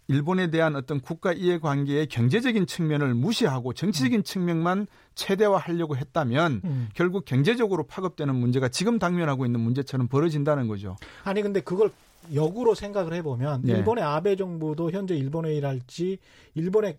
[0.07, 4.23] 일본에 대한 어떤 국가 이해 관계의 경제적인 측면을 무시하고 정치적인 음.
[4.23, 6.89] 측면만 최대화하려고 했다면 음.
[6.93, 10.97] 결국 경제적으로 파급되는 문제가 지금 당면하고 있는 문제처럼 벌어진다는 거죠.
[11.23, 11.91] 아니 근데 그걸
[12.33, 13.73] 역으로 생각을 해보면 네.
[13.73, 16.17] 일본의 아베 정부도 현재 일본의 일할지
[16.55, 16.97] 일본의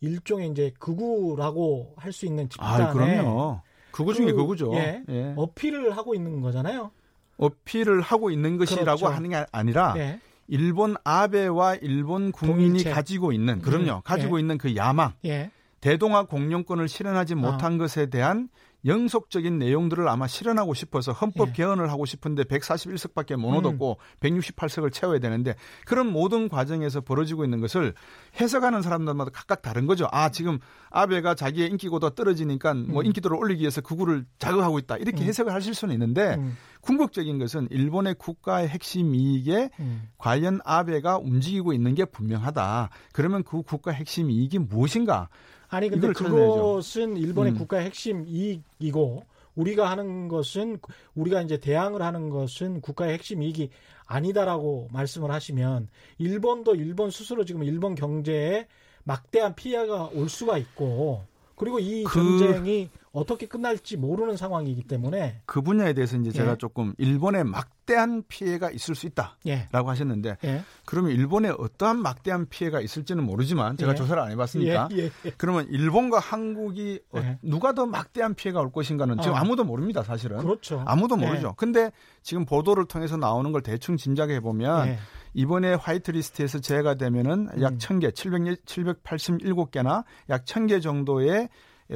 [0.00, 3.60] 일종의 이제 극우라고 할 수 있는 집단에 아, 그럼요.
[3.92, 4.74] 극우 중에 그, 극우죠.
[4.74, 5.32] 예, 예.
[5.36, 6.90] 어필을 하고 있는 거잖아요.
[7.38, 9.06] 어필을 하고 있는 것이라고 그렇죠.
[9.08, 10.20] 하는 게 아니라 예.
[10.48, 12.90] 일본 아베와 일본 국민이 동일체.
[12.90, 13.96] 가지고 있는 그럼요.
[13.96, 14.40] 음, 가지고 예.
[14.40, 15.14] 있는 그 야망.
[15.24, 15.50] 예.
[15.80, 17.78] 대동아 공룡권을 실현하지 못한 어.
[17.78, 18.48] 것에 대한
[18.86, 21.52] 영속적인 내용들을 아마 실현하고 싶어서 헌법 예.
[21.52, 24.20] 개헌을 하고 싶은데 141석밖에 못 얻었고 음.
[24.20, 27.94] 168석을 채워야 되는데 그런 모든 과정에서 벌어지고 있는 것을
[28.40, 30.06] 해석하는 사람들마다 각각 다른 거죠.
[30.12, 30.58] 아 지금
[30.90, 33.06] 아베가 자기의 인기고도 떨어지니까 뭐 음.
[33.06, 35.26] 인기도를 올리기 위해서 구구를 자극하고 있다 이렇게 음.
[35.26, 36.56] 해석을 하실 수는 있는데 음.
[36.80, 40.08] 궁극적인 것은 일본의 국가의 핵심 이익에 음.
[40.18, 42.90] 관련 아베가 움직이고 있는 게 분명하다.
[43.12, 45.28] 그러면 그 국가 핵심 이익이 무엇인가?
[45.68, 47.58] 아니 근데 그것은 일본의 음.
[47.58, 49.24] 국가 핵심 이익이고
[49.56, 50.78] 우리가 하는 것은
[51.14, 53.70] 우리가 이제 대항을 하는 것은 국가의 핵심 이익이
[54.06, 58.66] 아니다라고 말씀을 하시면 일본도 일본 스스로 지금 일본 경제에
[59.04, 61.24] 막대한 피해가 올 수가 있고
[61.56, 62.38] 그리고 이 그...
[62.38, 66.56] 전쟁이 어떻게 끝날지 모르는 상황이기 때문에 그 분야에 대해서 이제 제가 예.
[66.58, 69.68] 조금 일본에 막대한 피해가 있을 수 있다라고 예.
[69.72, 70.62] 하셨는데 예.
[70.84, 73.96] 그러면 일본에 어떠한 막대한 피해가 있을지는 모르지만 제가 예.
[73.96, 79.16] 조사를 안 해봤으니까 예, 예, 그러면 일본과 한국이 어, 누가 더 막대한 피해가 올 것인가는
[79.22, 79.38] 지금 어.
[79.38, 80.82] 아무도 모릅니다 사실은 그렇죠.
[80.86, 81.54] 아무도 모르죠.
[81.56, 81.90] 근데
[82.22, 84.98] 지금 보도를 통해서 나오는 걸 대충 짐작해 보면
[85.32, 87.78] 이번에 화이트리스트에서 제외가 되면은 약 음.
[87.78, 91.48] 1000개, 700, 787개나 약 1000개 정도의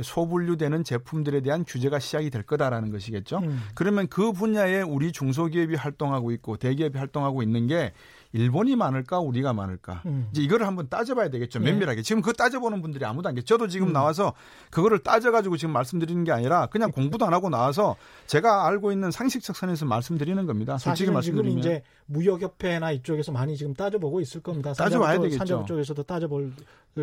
[0.03, 3.39] 소분류되는 제품들에 대한 규제가 시작이 될 거다라는 것이겠죠.
[3.39, 3.61] 음.
[3.75, 7.93] 그러면 그 분야에 우리 중소기업이 활동하고 있고 대기업이 활동하고 있는 게
[8.33, 10.29] 일본이 많을까 우리가 많을까 음.
[10.31, 11.71] 이제 이거를 한번 따져봐야 되겠죠 네.
[11.71, 13.93] 면밀하게 지금 그 따져보는 분들이 아무도 안 계죠 저도 지금 음.
[13.93, 14.35] 나와서
[14.71, 19.57] 그거를 따져가지고 지금 말씀드리는 게 아니라 그냥 공부도 안 하고 나와서 제가 알고 있는 상식적
[19.57, 25.19] 선에서 말씀드리는 겁니다 솔직히 말씀드리면 지금 이제 무역협회나 이쪽에서 많이 지금 따져보고 있을 겁니다 따져봐야
[25.19, 26.53] 되겠죠 산자부 쪽에서도 따져볼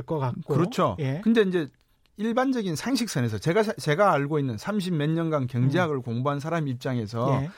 [0.06, 1.19] 것 같고 그렇죠 예.
[1.23, 1.67] 근데 이제
[2.17, 6.01] 일반적인 상식선에서 제가 제가 알고 있는 30 몇 년간 경제학을 음.
[6.01, 7.49] 공부한 사람 입장에서 예.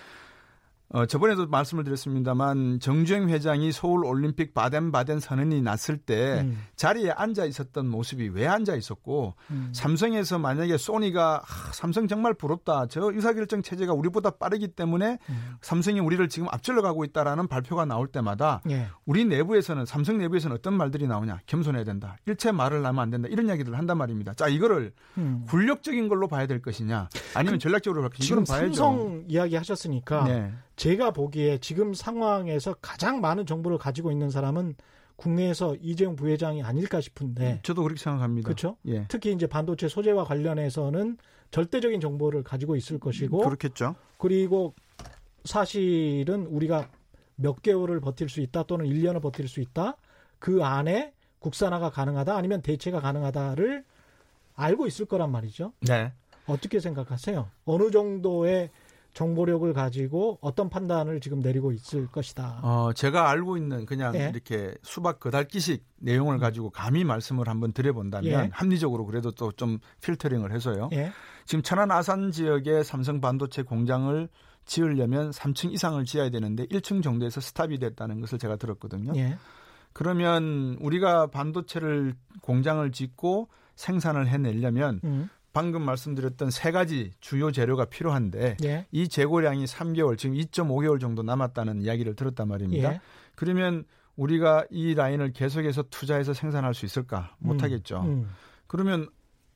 [0.91, 6.58] 어, 저번에도 말씀을 드렸습니다만 정주행 회장이 서울 올림픽 바덴 바덴 선언이 났을 때 음.
[6.75, 9.69] 자리에 앉아 있었던 모습이 왜 앉아 있었고 음.
[9.71, 12.88] 삼성에서 만약에 소니가 아, 삼성 정말 부럽다.
[12.88, 15.56] 저 의사결정 체제가 우리보다 빠르기 때문에 음.
[15.62, 18.88] 삼성이 우리를 지금 앞질러 가고 있다라는 발표가 나올 때마다 예.
[19.06, 21.41] 우리 내부에서는 삼성 내부에서는 어떤 말들이 나오냐.
[21.45, 22.17] 겸손해야 된다.
[22.25, 23.28] 일체 말을 나면 안 된다.
[23.30, 24.34] 이런 이야기들을 한단 말입니다.
[24.34, 25.45] 자, 이거를 음.
[25.47, 28.25] 굴력적인 걸로 봐야 될 것이냐 아니면 그, 전략적으로 볼 것이냐.
[28.25, 30.52] 지금 삼성 이야기 하셨으니까 네.
[30.80, 34.76] 제가 보기에 지금 상황에서 가장 많은 정보를 가지고 있는 사람은
[35.18, 37.52] 국내에서 이재용 부회장이 아닐까 싶은데.
[37.52, 38.46] 음, 저도 그렇게 생각합니다.
[38.46, 38.78] 그렇죠.
[38.88, 39.06] 예.
[39.10, 41.18] 특히 이제 반도체 소재와 관련해서는
[41.52, 43.39] 절대적인 정보를 가지고 있을 것이고.
[43.39, 43.96] 그렇겠죠.
[44.18, 44.74] 그리고
[45.44, 46.89] 사실은 우리가
[47.36, 49.98] 몇 개월을 버틸 수 있다 또는 1년을 버틸 수 있다.
[50.39, 53.84] 그 안에 국산화가 가능하다 아니면 대체가 가능하다를
[54.56, 55.74] 알고 있을 거란 말이죠.
[55.82, 56.13] 네.
[56.48, 57.50] 어떻게 생각하세요?
[57.65, 58.70] 어느 정도의
[59.13, 62.60] 정보력을 가지고 어떤 판단을 지금 내리고 있을 것이다.
[62.63, 64.30] 어, 제가 알고 있는 그냥 예.
[64.30, 66.39] 이렇게 수박 그달기식 내용을 음.
[66.39, 68.50] 가지고 감히 말씀을 한번 드려본다면 예.
[68.52, 70.89] 합리적으로 그래도 또 좀 필터링을 해서요.
[70.93, 71.12] 예.
[71.45, 74.30] 지금 천안 아산 지역에 삼성 반도체 공장을
[74.65, 79.13] 지으려면 3층 이상을 지어야 되는데 1층 정도에서 스탑이 됐다는 것을 제가 들었거든요.
[79.17, 79.38] 예.
[79.91, 85.30] 그러면 우리가 반도체를 공장을 짓고 생산을 해내려면 음.
[85.60, 88.86] 방금 말씀드렸던 세 가지 주요 재료가 필요한데 예.
[88.93, 92.93] 이 재고량이 3개월 지금 2.5개월 정도 남았다는 이야기를 들었단 말입니다.
[92.93, 93.02] 예.
[93.36, 93.84] 그러면
[94.15, 97.36] 우리가 이 라인을 계속해서 투자해서 생산할 수 있을까?
[97.39, 97.48] 음.
[97.48, 98.04] 못하겠죠.
[98.04, 98.30] 음, 음.
[98.67, 99.10] 그러면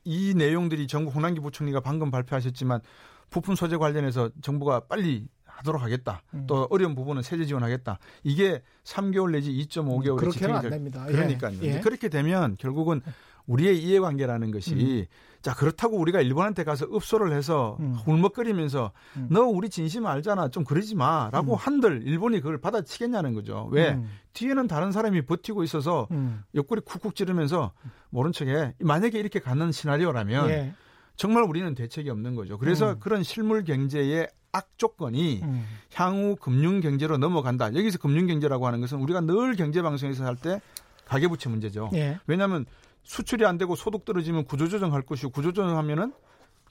[0.04, 2.82] 이 내용들이 정부 홍남기 부총리가 방금 발표하셨지만
[3.30, 6.22] 부품 소재 관련해서 정부가 빨리 하도록 하겠다.
[6.34, 6.48] 음.
[6.48, 7.98] 또 어려운 부분은 세제 지원하겠다.
[8.24, 11.06] 이게 3개월 내지 2.5개월의 그렇게는 안 됩니다.
[11.06, 11.60] 그러니까요.
[11.62, 11.80] 예.
[11.80, 13.00] 그렇게 되면 결국은
[13.46, 15.06] 우리의 이해관계라는 것이 음.
[15.44, 17.98] 자 그렇다고 우리가 일본한테 가서 읍소를 해서 음.
[18.08, 19.28] 울먹거리면서 음.
[19.30, 21.58] 너 우리 진심 알잖아 좀 그러지 마라고 음.
[21.60, 24.10] 한들 일본이 그걸 받아치겠냐는 거죠 왜 음.
[24.32, 26.44] 뒤에는 다른 사람이 버티고 있어서 음.
[26.56, 27.74] 옆구리 쿡쿡 찌르면서
[28.10, 30.74] 모른 척해 만약에 이렇게 가는 시나리오라면 예.
[31.18, 35.66] 정말 우리는 대책이 없는 거죠 그래서 그런 실물 경제의 악 조건이 음.
[35.96, 37.74] 향후 금융 경제로 넘어간다.
[37.74, 40.62] 여기서 금융 경제라고 하는 것은 우리가 늘 경제 방송에서 할 때
[41.06, 41.90] 가계부채 문제죠.
[41.96, 42.20] 예.
[42.28, 42.66] 왜냐하면
[43.04, 46.14] 수출이 안 되고 소득 떨어지면 구조조정할 것이고 구조조정하면은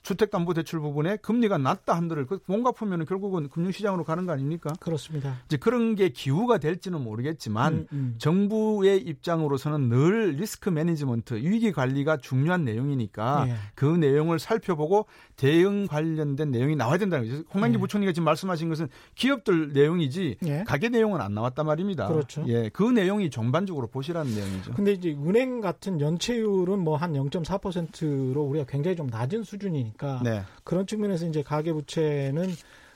[0.03, 4.73] 주택담보대출 부분에 금리가 낮다 한들을 그몸 갚으면 결국은 금융시장으로 가는 거 아닙니까?
[4.79, 5.37] 그렇습니다.
[5.45, 8.15] 이제 그런 게 기후가 될지는 모르겠지만 음, 음.
[8.17, 13.55] 정부의 입장으로서는 늘 리스크 매니지먼트 위기 관리가 중요한 내용이니까 예.
[13.75, 17.43] 그 내용을 살펴보고 대응 관련된 내용이 나와야 된다는 거죠.
[17.53, 17.79] 홍남기 예.
[17.79, 20.63] 부총리가 지금 말씀하신 것은 기업들 내용이지 예.
[20.65, 22.07] 가계 내용은 안 나왔단 말입니다.
[22.07, 22.43] 그렇죠.
[22.47, 24.73] 예, 그 내용이 전반적으로 보시라는 내용이죠.
[24.73, 30.43] 근데 이제 은행 같은 연체율은 뭐 한 0.4%로 우리가 굉장히 좀 낮은 수준이니까 있으니까 네.
[30.63, 32.49] 그런 측면에서 이제 가계부채는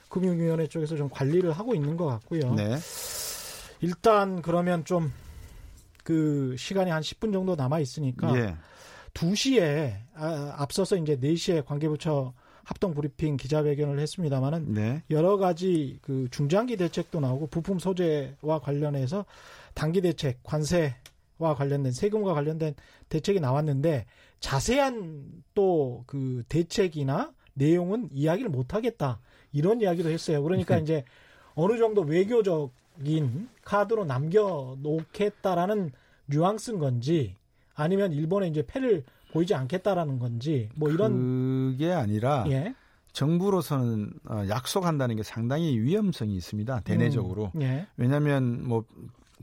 [0.08, 2.54] 금융위원회 쪽에서 좀 관리를 하고 있는 것 같고요.
[2.54, 2.76] 네.
[3.80, 5.12] 일단 그러면 좀
[6.08, 8.56] 그 시간이 한 10분 정도 남아 있으니까 예.
[9.12, 12.32] 2시에 아, 앞서서 이제 4시에 관계부처
[12.64, 15.02] 합동 브리핑 기자회견을 했습니다마는 네.
[15.10, 19.26] 여러 가지 그 중장기 대책도 나오고 부품 소재와 관련해서
[19.74, 22.74] 단기 대책, 관세와 관련된 세금과 관련된
[23.10, 24.06] 대책이 나왔는데
[24.40, 29.20] 자세한 또 그 대책이나 내용은 이야기를 못 하겠다.
[29.52, 30.42] 이런 이야기도 했어요.
[30.42, 30.82] 그러니까 네.
[30.82, 31.04] 이제
[31.54, 35.90] 어느 정도 외교적인 카드로 남겨 놓겠다라는
[36.26, 37.34] 뉘앙스인 건지
[37.74, 42.74] 아니면 일본에 이제 패를 보이지 않겠다라는 건지 뭐 이런 그게 아니라 예.
[43.12, 46.80] 정부로서는 어, 약속한다는 게 상당히 위험성이 있습니다.
[46.80, 47.50] 대내적으로.
[47.56, 47.86] 음, 예.
[47.96, 48.84] 왜냐하면 뭐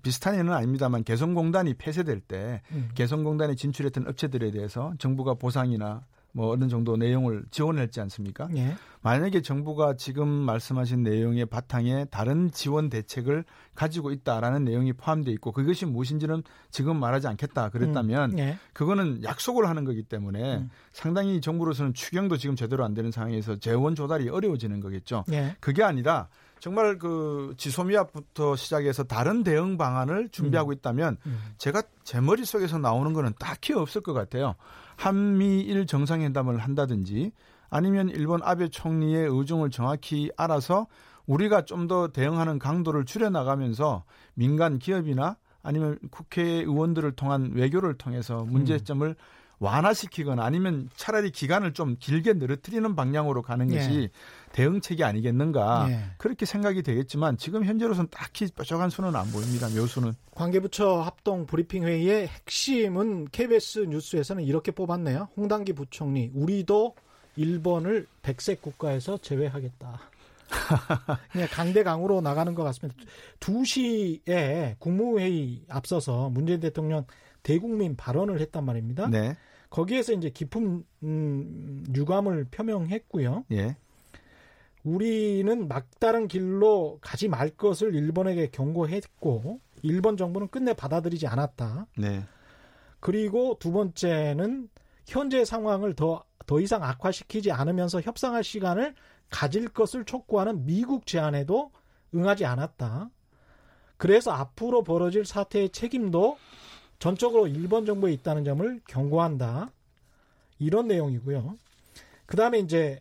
[0.06, 2.90] 비슷한 예는 아닙니다만 개성공단이 폐쇄될 때 음.
[2.94, 8.48] 개성공단에 진출했던 업체들에 대해서 정부가 보상이나 뭐 어느 정도 내용을 지원했지 않습니까?
[8.56, 8.76] 예.
[9.02, 15.88] 만약에 정부가 지금 말씀하신 내용의 바탕에 다른 지원 대책을 가지고 있다라는 내용이 포함되어 있고 그것이
[15.88, 18.40] 무엇인지는 지금 말하지 않겠다 그랬다면 음.
[18.40, 18.58] 예.
[18.74, 20.70] 그거는 약속을 하는 거기 때문에 음.
[20.92, 25.24] 상당히 정부로서는 추경도 지금 제대로 안 되는 상황에서 재원 조달이 어려워지는 거겠죠.
[25.32, 25.56] 예.
[25.60, 26.28] 그게 아니라
[26.60, 30.74] 정말 그 지소미아부터 시작해서 다른 대응 방안을 준비하고 음.
[30.74, 31.40] 있다면 음.
[31.58, 34.56] 제가 제 머릿속에서 나오는 거는 딱히 없을 것 같아요.
[34.96, 37.32] 한미일 정상회담을 한다든지
[37.70, 40.88] 아니면 일본 아베 총리의 의중을 정확히 알아서
[41.28, 44.04] 우리가 좀 더 대응하는 강도를 줄여 나가면서
[44.34, 49.16] 민간 기업이나 아니면 국회의원들을 통한 외교를 통해서 문제점을 음.
[49.60, 54.10] 완화시키거나 아니면 차라리 기간을 좀 길게 늘어뜨리는 방향으로 가는 것이 예.
[54.56, 56.00] 대응책이 아니겠는가 예.
[56.18, 59.68] 그렇게 생각이 되겠지만 지금 현재로서는 딱히 뾰족한 수는 안 보입니다.
[59.68, 60.14] 묘수는.
[60.32, 65.28] 관계부처 합동 브리핑 회의의 핵심은 KBS 뉴스에서는 이렇게 뽑았네요.
[65.36, 66.96] 홍당기 부총리 우리도
[67.36, 70.00] 일본을 백색 국가에서 제외하겠다.
[71.34, 72.98] 그냥 강대강으로 나가는 것 같습니다.
[73.42, 77.06] 2시에 국무회의 앞서서 문재인 대통령
[77.44, 79.10] 대국민 발언을 했단 말입니다.
[79.10, 79.36] 네.
[79.70, 83.44] 거기에서 이제 깊은 음, 유감을 표명했고요.
[83.52, 83.76] 예.
[84.86, 91.88] 우리는 막다른 길로 가지 말 것을 일본에게 경고했고 일본 정부는 끝내 받아들이지 않았다.
[91.98, 92.24] 네.
[93.00, 94.70] 그리고 두 번째는
[95.08, 98.94] 현재 상황을 더, 더 이상 악화시키지 않으면서 협상할 시간을
[99.32, 101.72] 가질 것을 촉구하는 미국 제안에도
[102.14, 103.10] 응하지 않았다.
[103.98, 106.38] 그래서 앞으로 벌어질 사태의 책임도
[107.00, 109.72] 전적으로 일본 정부에 있다는 점을 경고한다.
[110.60, 111.58] 이런 내용이고요.
[112.28, 113.00] 그 다음에 이제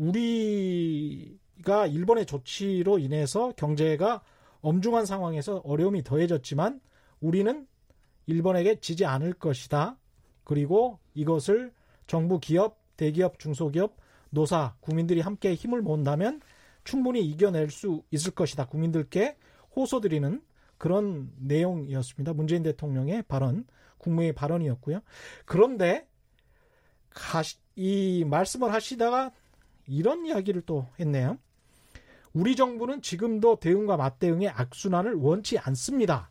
[0.00, 4.22] 우리가 일본의 조치로 인해서 경제가
[4.62, 6.80] 엄중한 상황에서 어려움이 더해졌지만
[7.20, 7.66] 우리는
[8.26, 9.98] 일본에게 지지 않을 것이다.
[10.44, 11.72] 그리고 이것을
[12.06, 13.96] 정부 기업, 대기업, 중소기업,
[14.30, 16.40] 노사, 국민들이 함께 힘을 모은다면
[16.84, 18.66] 충분히 이겨낼 수 있을 것이다.
[18.66, 19.36] 국민들께
[19.76, 20.42] 호소드리는
[20.78, 22.32] 그런 내용이었습니다.
[22.32, 23.66] 문재인 대통령의 발언,
[23.98, 25.00] 국무회의 발언이었고요.
[25.44, 26.06] 그런데
[27.76, 29.32] 이 말씀을 하시다가
[29.86, 31.38] 이런 이야기를 또 했네요.
[32.32, 36.30] 우리 정부는 지금도 대응과 맞대응의 악순환을 원치 않습니다.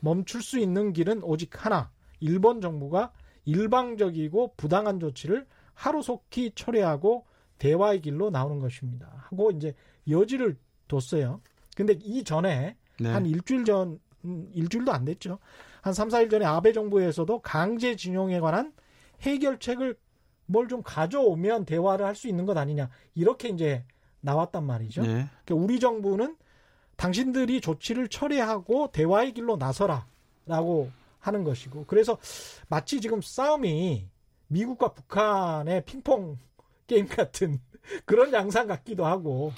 [0.00, 1.90] 멈출 수 있는 길은 오직 하나.
[2.18, 3.12] 일본 정부가
[3.44, 7.26] 일방적이고 부당한 조치를 하루속히 철회하고
[7.58, 9.12] 대화의 길로 나오는 것입니다.
[9.28, 9.74] 하고 이제
[10.08, 10.56] 여지를
[10.88, 11.40] 뒀어요.
[11.76, 13.08] 근데 이 전에 네.
[13.08, 15.38] 한 일주일 전 음, 일주일도 안 됐죠.
[15.80, 18.72] 한 3, 4일 전에 아베 정부에서도 강제 징용에 관한
[19.20, 19.96] 해결책을
[20.52, 22.88] 뭘 좀 가져오면 대화를 할 수 있는 것 아니냐.
[23.14, 23.84] 이렇게 이제
[24.20, 25.02] 나왔단 말이죠.
[25.02, 25.26] 네.
[25.44, 26.36] 그러니까 우리 정부는
[26.96, 32.18] 당신들이 조치를 철회하고 대화의 길로 나서라라고 하는 것이고 그래서
[32.68, 34.06] 마치 지금 싸움이
[34.48, 36.38] 미국과 북한의 핑퐁
[36.86, 37.58] 게임 같은
[38.04, 39.52] 그런 양상 같기도 하고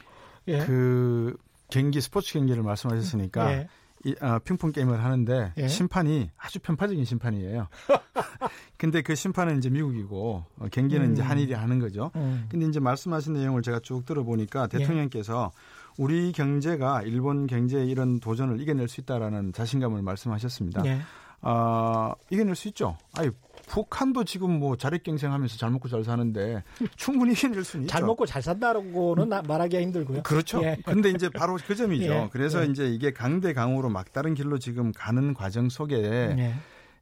[0.49, 0.59] 예.
[0.65, 1.37] 그
[1.69, 3.69] 경기 스포츠 경기를 말씀하셨으니까 예.
[4.05, 5.69] 이, 어, 핑퐁 게임을 하는데 예.
[5.69, 7.69] 심판이 아주 편파적인 심판이에요.
[8.77, 11.13] 근데 그 심판은 이제 미국이고 어, 경기는 음.
[11.13, 12.11] 이제 한일이 하는 거죠.
[12.17, 12.47] 음.
[12.51, 14.79] 근데 이제 말씀하신 내용을 제가 쭉 들어보니까 예.
[14.79, 15.51] 대통령께서
[15.97, 20.85] 우리 경제가 일본 경제의 이런 도전을 이겨낼 수 있다라는 자신감을 말씀하셨습니다.
[20.87, 21.01] 예.
[21.45, 22.97] 어, 이겨낼 수 있죠.
[23.17, 23.31] 아니
[23.67, 26.63] 북한도 지금 뭐 자력경쟁하면서 잘 먹고 잘 사는데
[26.97, 27.93] 충분히 이겨낼 수는 있죠.
[27.93, 30.23] 잘 먹고 잘 산다고는 말하기가 힘들고요.
[30.23, 30.63] 그렇죠.
[30.65, 30.77] 예.
[30.85, 32.05] 근데 이제 바로 그 점이죠.
[32.13, 32.29] 예.
[32.33, 32.71] 그래서 예.
[32.71, 36.35] 이제 이게 강대 강으로 막다른 길로 지금 가는 과정 속에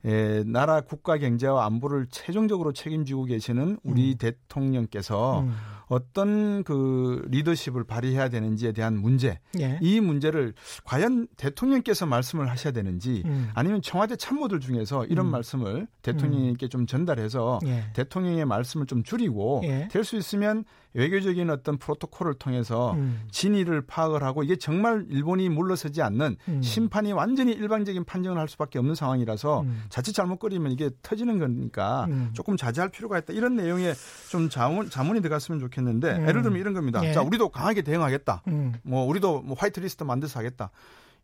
[0.07, 0.11] 예.
[0.13, 4.19] 예, 나라 국가 경제와 안보를 최종적으로 책임지고 계시는 우리 음.
[4.19, 5.55] 대통령께서 음.
[5.89, 9.79] 어떤 그 리더십을 발휘해야 되는지에 대한 문제, 예.
[9.83, 13.51] 이 문제를 과연 대통령께서 말씀을 하셔야 되는지 음.
[13.55, 15.31] 아니면 청와대 참모들 중에서 이런 음.
[15.33, 17.85] 말씀을 대통령께 좀 전달해서 예.
[17.93, 19.89] 대통령의 말씀을 좀 줄이고 예.
[19.91, 23.23] 될수 있으면 외교적인 어떤 프로토콜을 통해서 음.
[23.31, 26.63] 진위를 파악을 하고 이게 정말 일본이 물러서지 않는 음.
[26.63, 29.85] 심판이 완전히 일방적인 판정을 할 수밖에 없는 상황이라서 음.
[29.89, 32.31] 자칫 잘못 거리면 이게 터지는 거니까 음.
[32.35, 33.33] 조금 자제할 필요가 있다.
[33.33, 33.95] 이런 내용의
[34.31, 36.29] 좀 자문, 자문이 들어갔으면 좋겠는데 음.
[36.29, 37.05] 예를 들면 이런 겁니다.
[37.05, 37.13] 예.
[37.13, 38.43] 자, 우리도 강하게 대응하겠다.
[38.49, 38.75] 음.
[38.83, 40.71] 뭐 우리도 뭐 화이트리스트 만들어서 하겠다.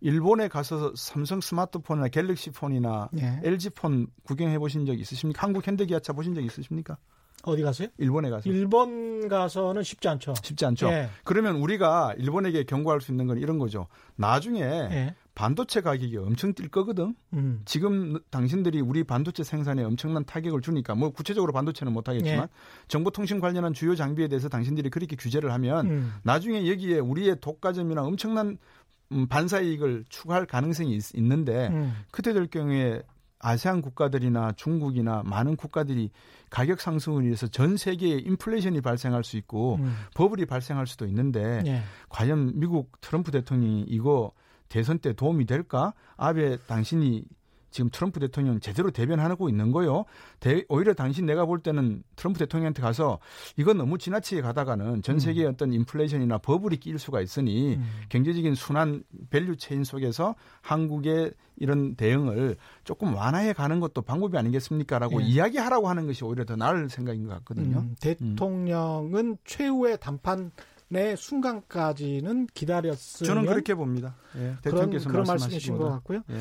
[0.01, 3.41] 일본에 가서 삼성 스마트폰이나 갤럭시 폰이나 예.
[3.43, 5.43] LG 폰 구경해 보신 적 있으십니까?
[5.43, 6.97] 한국 현대기아차 보신 적 있으십니까?
[7.45, 7.89] 어디 가세요?
[7.99, 8.49] 일본에 가서.
[8.51, 10.35] 일본 가서는 쉽지 않죠.
[10.43, 10.89] 쉽지 않죠.
[10.89, 11.09] 예.
[11.25, 13.87] 그러면 우리가 일본에게 경고할 수 있는 건 이런 거죠.
[14.17, 15.15] 나중에 예.
[15.35, 17.15] 반도체 가격이 엄청 뛸 거거든.
[17.35, 17.63] 음.
[17.65, 22.49] 지금 당신들이 우리 반도체 생산에 엄청난 타격을 주니까 뭐 구체적으로 반도체는 못 하겠지만 예.
[22.89, 26.13] 정보통신 관련한 주요 장비에 대해서 당신들이 그렇게 규제를 하면 음.
[26.25, 28.59] 나중에 여기에 우리의 독과점이나 엄청난
[29.13, 31.95] 음, 반사 이익을 추구할 가능성이 있, 는데 음.
[32.11, 33.03] 그때 될 경우에
[33.41, 36.11] 아세안 국가들이나 중국이나 많은 국가들이
[36.51, 39.97] 가격 상승을 위해서 전 세계에 인플레이션이 발생할 수 있고 음.
[40.15, 41.83] 버블이 발생할 수도 있는데 예.
[42.09, 44.33] 과연 미국 트럼프 대통령이 이거
[44.69, 45.95] 대선 때 도움이 될까?
[46.17, 47.25] 아베 당신이
[47.71, 50.05] 지금 트럼프 대통령 제대로 대변하고 있는 거요.
[50.41, 53.19] 대, 오히려 당신 내가 볼 때는 트럼프 대통령한테 가서
[53.57, 55.19] 이건 너무 지나치게 가다가는 전 음.
[55.19, 55.53] 세계의 음.
[55.53, 57.87] 어떤 인플레이션이나 버블이 낄 수가 있으니 음.
[58.09, 65.27] 경제적인 순환 value chain 속에서 한국의 이런 대응을 조금 완화해 가는 것도 방법이 아니겠습니까라고 예.
[65.27, 67.79] 이야기하라고 하는 것이 오히려 더 나을 생각인 것 같거든요.
[67.79, 69.37] 음, 대통령은 음.
[69.45, 70.53] 최후의 담판
[70.91, 74.15] 의 순간까지는 기다렸으면 저는 그렇게 봅니다.
[74.37, 76.23] 예, 대통령께서 그런, 그런 말씀이신 것 같고요.
[76.31, 76.39] 예.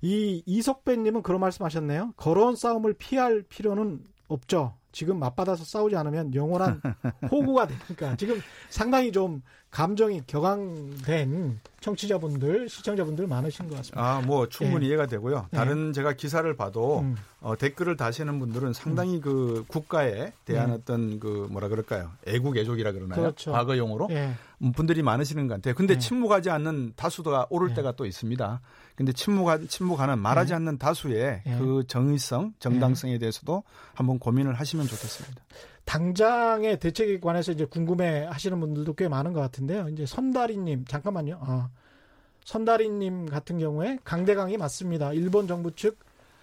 [0.00, 2.12] 이 이석배님은 그런 말씀하셨네요.
[2.16, 4.74] 걸어온 싸움을 피할 필요는 없죠.
[4.92, 6.80] 지금 맞받아서 싸우지 않으면 영원한
[7.30, 14.02] 호구가 되니까 지금 상당히 좀 감정이 격앙된 청취자분들, 시청자분들 많으신 것 같습니다.
[14.02, 14.88] 아, 뭐 충분히 예.
[14.88, 15.46] 이해가 되고요.
[15.52, 15.56] 예.
[15.56, 15.92] 다른 예.
[15.92, 17.16] 제가 기사를 봐도 음.
[17.40, 19.20] 어, 댓글을 다시는 분들은 상당히 음.
[19.20, 20.74] 그 국가에 대한 음.
[20.74, 22.10] 어떤 그 뭐라 그럴까요?
[22.26, 23.20] 애국 애족이라 그러나요?
[23.20, 23.52] 그렇죠.
[23.52, 24.32] 과거용으로 예.
[24.62, 25.74] 음, 분들이 많으시는 것 같아요.
[25.74, 25.98] 근데 예.
[25.98, 27.74] 침묵하지 않는 다수가 오를 예.
[27.74, 28.60] 때가 또 있습니다.
[28.96, 33.62] 근데 침묵하, 침묵하는 말하지 않는 다수의 그 정의성, 정당성에 대해서도
[33.94, 35.40] 한번 고민을 하시면 좋겠습니다.
[35.88, 39.88] 당장의 대책에 관해서 이제 궁금해 하시는 분들도 꽤 많은 것 같은데요.
[39.88, 41.38] 이제 선다리님, 잠깐만요.
[41.40, 41.70] 아,
[42.44, 45.14] 선다리님 같은 경우에 강대강이 맞습니다.
[45.14, 45.98] 일본 정부 측,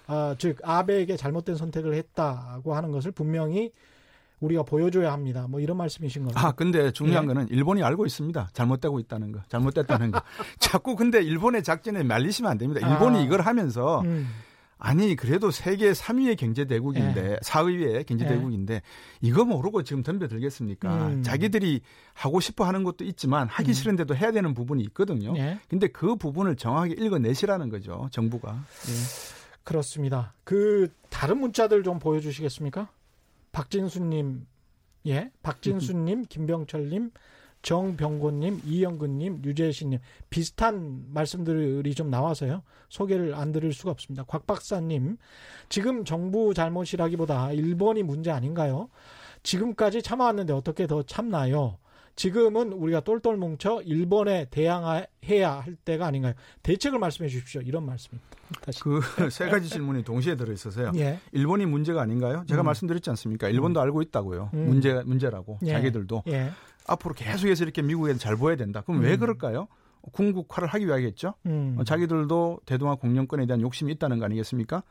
[0.08, 3.72] 아, 즉, 아베에게 잘못된 선택을 했다고 하는 것을 분명히
[4.39, 5.46] 우리가 보여줘야 합니다.
[5.48, 6.39] 뭐 이런 말씀이신 거죠.
[6.39, 7.28] 아, 근데 중요한 예.
[7.28, 8.50] 거는 일본이 알고 있습니다.
[8.52, 9.41] 잘못되고 있다는 거.
[9.48, 10.24] 잘못됐다는 거.
[10.58, 12.88] 자꾸 근데 일본의 작전에 말리시면 안 됩니다.
[12.88, 13.22] 일본이 아.
[13.22, 14.28] 이걸 하면서 음.
[14.78, 17.36] 아니 그래도 세계 3위의 경제 대국인데 예.
[17.38, 18.82] 4위의 경제 대국인데 예.
[19.21, 21.07] 이거 모르고 지금 덤벼들겠습니까?
[21.07, 21.23] 음.
[21.23, 21.82] 자기들이
[22.13, 23.73] 하고 싶어 하는 것도 있지만 하기 음.
[23.73, 25.34] 싫은데도 해야 되는 부분이 있거든요.
[25.38, 25.59] 예.
[25.69, 28.09] 근데 그 부분을 정확하게 읽어내시라는 거죠.
[28.11, 28.65] 정부가.
[28.89, 29.36] 예.
[29.63, 30.34] 그렇습니다.
[30.43, 32.89] 그 다른 문자들 좀 보여 주시겠습니까?
[33.51, 34.45] 박진수 님,
[35.07, 37.11] 예, 박진수 님, 김병철 님,
[37.66, 39.97] 정병곤님, 이영근님, 유재신님
[40.30, 42.61] 비슷한 말씀들이 좀 나와서요.
[42.89, 44.24] 소개를 안 드릴 수가 없습니다.
[44.28, 45.18] 곽 박사님,
[45.68, 48.89] 지금 정부 잘못이라기보다 일본이 문제 아닌가요?
[49.41, 51.80] 지금까지 참아왔는데 어떻게 더 참나요?
[52.16, 56.34] 지금은 우리가 똘똘 뭉쳐 일본에 대항해야 할 때가 아닌가요?
[56.61, 57.61] 대책을 말씀해 주십시오.
[57.61, 58.30] 이런 말씀입니다.
[58.84, 59.01] 그
[59.32, 60.91] 세 가지 질문이 동시에 들어 있어서요.
[60.97, 61.20] 예.
[61.32, 62.45] 일본이 문제가 아닌가요?
[62.47, 62.66] 제가 음.
[62.68, 63.49] 말씀드렸지 않습니까?
[63.49, 63.84] 일본도 음.
[63.84, 64.51] 알고 있다고요.
[64.53, 64.66] 음.
[64.68, 65.72] 문제 문제라고 예.
[65.72, 66.24] 자기들도.
[66.28, 66.51] 예.
[66.88, 68.81] 앞으로 계속해서 이렇게 미국에 잘 보여야 된다.
[68.81, 69.19] 그럼 왜 음.
[69.19, 69.67] 그럴까요?
[70.11, 71.33] 궁극화를 하기 위하겠죠.
[71.47, 71.75] 음.
[71.79, 74.83] 어, 자기들도 대동아 공영권에 대한 욕심이 있다는 거 아니겠습니까?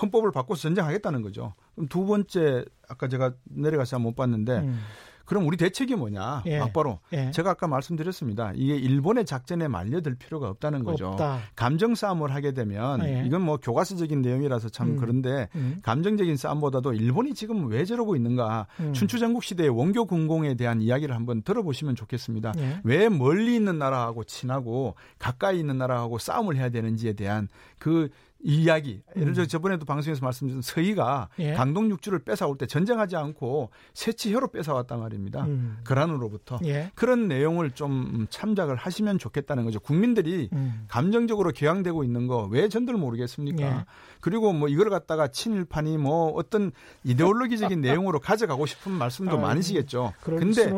[0.00, 1.54] 헌법을 바꿔서 전쟁하겠다는 거죠.
[1.74, 4.80] 그럼 두 번째 아까 제가 내려가서 못 봤는데 음.
[5.24, 6.42] 그럼 우리 대책이 뭐냐?
[6.46, 6.58] 예.
[6.58, 7.30] 막바로 예.
[7.30, 8.52] 제가 아까 말씀드렸습니다.
[8.54, 11.08] 이게 일본의 작전에 말려들 필요가 없다는 거죠.
[11.08, 11.40] 없다.
[11.56, 13.24] 감정 싸움을 하게 되면 아, 예.
[13.26, 14.96] 이건 뭐 교과서적인 내용이라서 참 음.
[14.96, 15.78] 그런데 음.
[15.82, 18.66] 감정적인 싸움보다도 일본이 지금 왜 저러고 있는가?
[18.80, 18.92] 음.
[18.92, 22.52] 춘추전국 시대의 원교 군공에 대한 이야기를 한번 들어보시면 좋겠습니다.
[22.58, 22.80] 예.
[22.84, 27.48] 왜 멀리 있는 나라하고 친하고 가까이 있는 나라하고 싸움을 해야 되는지에 대한
[27.78, 28.08] 그
[28.46, 29.02] 이야기.
[29.16, 29.48] 예를 들어 음.
[29.48, 31.54] 저번에도 방송에서 말씀드린 서희가 예.
[31.54, 35.44] 강동 육주를 뺏어올 때 전쟁하지 않고 새치혀로 뺏어왔단 말입니다.
[35.46, 35.78] 음.
[35.82, 36.92] 그란으로부터 예.
[36.94, 39.80] 그런 내용을 좀 참작을 하시면 좋겠다는 거죠.
[39.80, 40.84] 국민들이 음.
[40.88, 43.64] 감정적으로 격앙되고 있는 거 왜 전들 모르겠습니까?
[43.64, 43.84] 예.
[44.20, 46.70] 그리고 뭐 이걸 갖다가 친일파니 뭐 어떤
[47.04, 50.12] 이데올로기적인 내용으로 가져가고 싶은 말씀도 아, 많으시겠죠.
[50.20, 50.70] 근데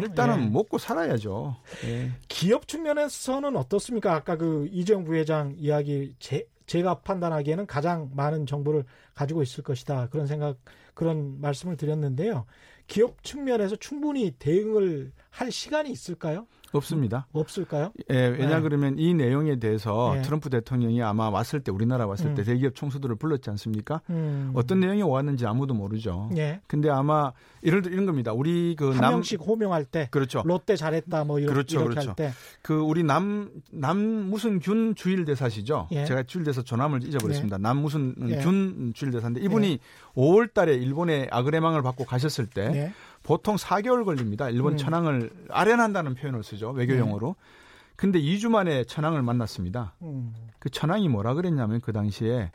[0.00, 0.48] 일단은 예.
[0.48, 1.56] 먹고 살아야죠.
[1.84, 2.12] 예.
[2.28, 4.14] 기업 측면에서는 어떻습니까?
[4.14, 10.08] 아까 그 이재용 부회장 이야기 제 제가 판단하기에는 가장 많은 정보를 가지고 있을 것이다.
[10.08, 10.56] 그런 생각,
[10.94, 12.46] 그런 말씀을 드렸는데요.
[12.86, 16.46] 기업 측면에서 충분히 대응을 할 시간이 있을까요?
[16.72, 17.26] 없습니다.
[17.32, 17.92] 없을까요?
[18.10, 18.60] 예, 왜냐 네.
[18.62, 20.22] 그러면 이 내용에 대해서 네.
[20.22, 22.34] 트럼프 대통령이 아마 왔을 때 우리나라 왔을 음.
[22.34, 24.00] 때 대기업 총수들을 불렀지 않습니까?
[24.10, 24.52] 음.
[24.54, 26.30] 어떤 내용이 왔는지 아무도 모르죠.
[26.36, 26.60] 예.
[26.66, 27.32] 근데 아마
[27.64, 28.32] 예를 들어 이런 겁니다.
[28.32, 30.42] 우리 그남 명씩 호명할 때 그렇죠.
[30.44, 32.08] 롯데 잘했다 뭐 이런 그렇죠, 이렇게 그렇죠.
[32.10, 32.32] 할 때.
[32.62, 33.98] 그 우리 남 남
[34.30, 35.88] 무슨 균 주일 대사시죠.
[35.92, 36.04] 예.
[36.04, 37.56] 제가 주일 대사 조남을 잊어버렸습니다.
[37.56, 37.62] 예.
[37.62, 38.36] 남 무슨 예.
[38.38, 39.78] 균 주일 대사인데 이분이
[40.14, 40.52] 5월 예.
[40.52, 42.92] 달에 일본의 아그레망을 받고 가셨을 때 예.
[43.22, 44.48] 보통 4개월 걸립니다.
[44.50, 44.76] 일본 음.
[44.76, 46.70] 천황을 아련한다는 표현을 쓰죠.
[46.70, 47.36] 외교 용어로.
[47.38, 47.60] 네.
[47.96, 49.94] 근데 2주 만에 천황을 만났습니다.
[50.02, 50.34] 음.
[50.58, 52.50] 그 천황이 뭐라 그랬냐면 그 당시에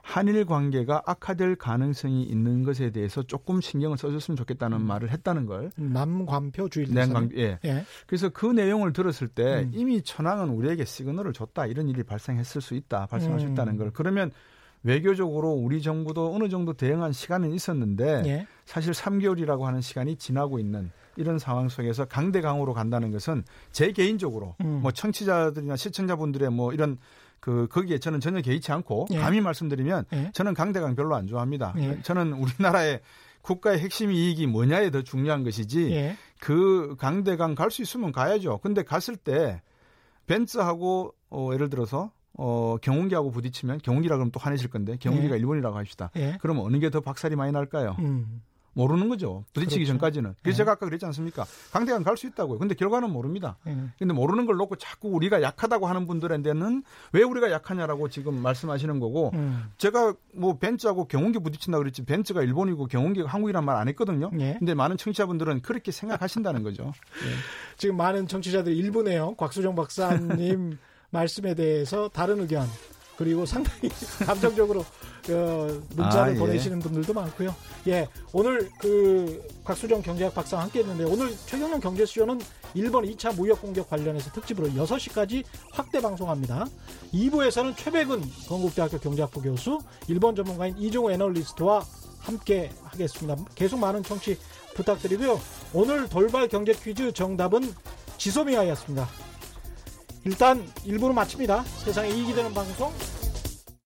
[0.00, 4.86] 한일 관계가 악화될 가능성이 있는 것에 대해서 조금 신경을 써줬으면 좋겠다는 음.
[4.86, 5.72] 말을 했다는 걸.
[5.74, 7.58] 남관표 주일 남관 예.
[7.64, 7.84] 예.
[8.06, 9.72] 그래서 그 내용을 들었을 때 음.
[9.74, 13.52] 이미 천황은 우리에게 시그널을 줬다 이런 일이 발생했을 수 있다 발생할 수 음.
[13.52, 13.90] 있다는 걸.
[13.92, 14.30] 그러면
[14.86, 18.46] 외교적으로 우리 정부도 어느 정도 대응한 시간은 있었는데 예.
[18.64, 24.80] 사실 3개월이라고 하는 시간이 지나고 있는 이런 상황 속에서 강대강으로 간다는 것은 제 개인적으로 음.
[24.82, 26.98] 뭐 청취자들이나 시청자분들의 뭐 이런
[27.40, 29.18] 그 거기에 저는 전혀 개의치 않고 예.
[29.18, 30.30] 감히 말씀드리면 예.
[30.32, 31.74] 저는 강대강 별로 안 좋아합니다.
[31.78, 32.00] 예.
[32.02, 33.00] 저는 우리나라의
[33.42, 36.16] 국가의 핵심 이익이 뭐냐에 더 중요한 것이지 예.
[36.40, 38.58] 그 강대강 갈 수 있으면 가야죠.
[38.62, 39.62] 근데 갔을 때
[40.26, 45.38] 벤츠하고 어 예를 들어서 어, 경운기하고 부딪히면 경운기라 그러면 또 화내실 건데 경운기가 예.
[45.40, 46.10] 일본이라고 합시다.
[46.16, 46.36] 예.
[46.40, 47.96] 그러면 어느 게 더 박살이 많이 날까요?
[47.98, 48.42] 음.
[48.74, 49.42] 모르는 거죠.
[49.54, 49.92] 부딪히기 그렇죠.
[49.92, 50.34] 전까지는.
[50.42, 50.58] 그래서 예.
[50.58, 51.46] 제가 아까 그랬지 않습니까?
[51.72, 52.58] 강대강 갈 수 있다고요.
[52.58, 53.56] 근데 결과는 모릅니다.
[53.66, 53.74] 예.
[53.98, 56.82] 근데 모르는 걸 놓고 자꾸 우리가 약하다고 하는 분들한테는
[57.12, 59.64] 왜 우리가 약하냐라고 지금 말씀하시는 거고 음.
[59.78, 64.30] 제가 뭐 벤츠하고 경운기 부딪힌다 그랬지 벤츠가 일본이고 경운기가 한국이란 말 안 했거든요.
[64.40, 64.56] 예.
[64.58, 66.84] 근데 많은 청취자분들은 그렇게 생각하신다는 거죠.
[67.24, 67.30] 예.
[67.78, 69.36] 지금 많은 청취자들이 일부네요.
[69.36, 70.76] 곽수정 박사님
[71.10, 72.68] 말씀에 대해서 다른 의견
[73.16, 73.88] 그리고 상당히
[74.26, 74.80] 감정적으로
[75.30, 76.38] 어, 문자를 아, 예.
[76.38, 77.54] 보내시는 분들도 많고요.
[77.88, 82.40] 예, 오늘 그 곽수정 경제학 박사와 함께 했는데 오늘 최경영 경제쇼는
[82.74, 86.66] 일본 2차 무역 공격 관련해서 특집으로 6시까지 확대 방송합니다.
[87.12, 89.78] 2부에서는 최백은 건국대학교 경제학부 교수,
[90.08, 91.82] 일본 전문가인 이종호 애널리스트와
[92.20, 93.36] 함께 하겠습니다.
[93.54, 94.38] 계속 많은 청취
[94.74, 95.40] 부탁드리고요.
[95.72, 97.72] 오늘 돌발 경제 퀴즈 정답은
[98.18, 99.08] 지소미아였습니다.
[100.26, 101.62] 일단 1부로 마칩니다.
[101.62, 102.92] 세상에 이익이 되는 방송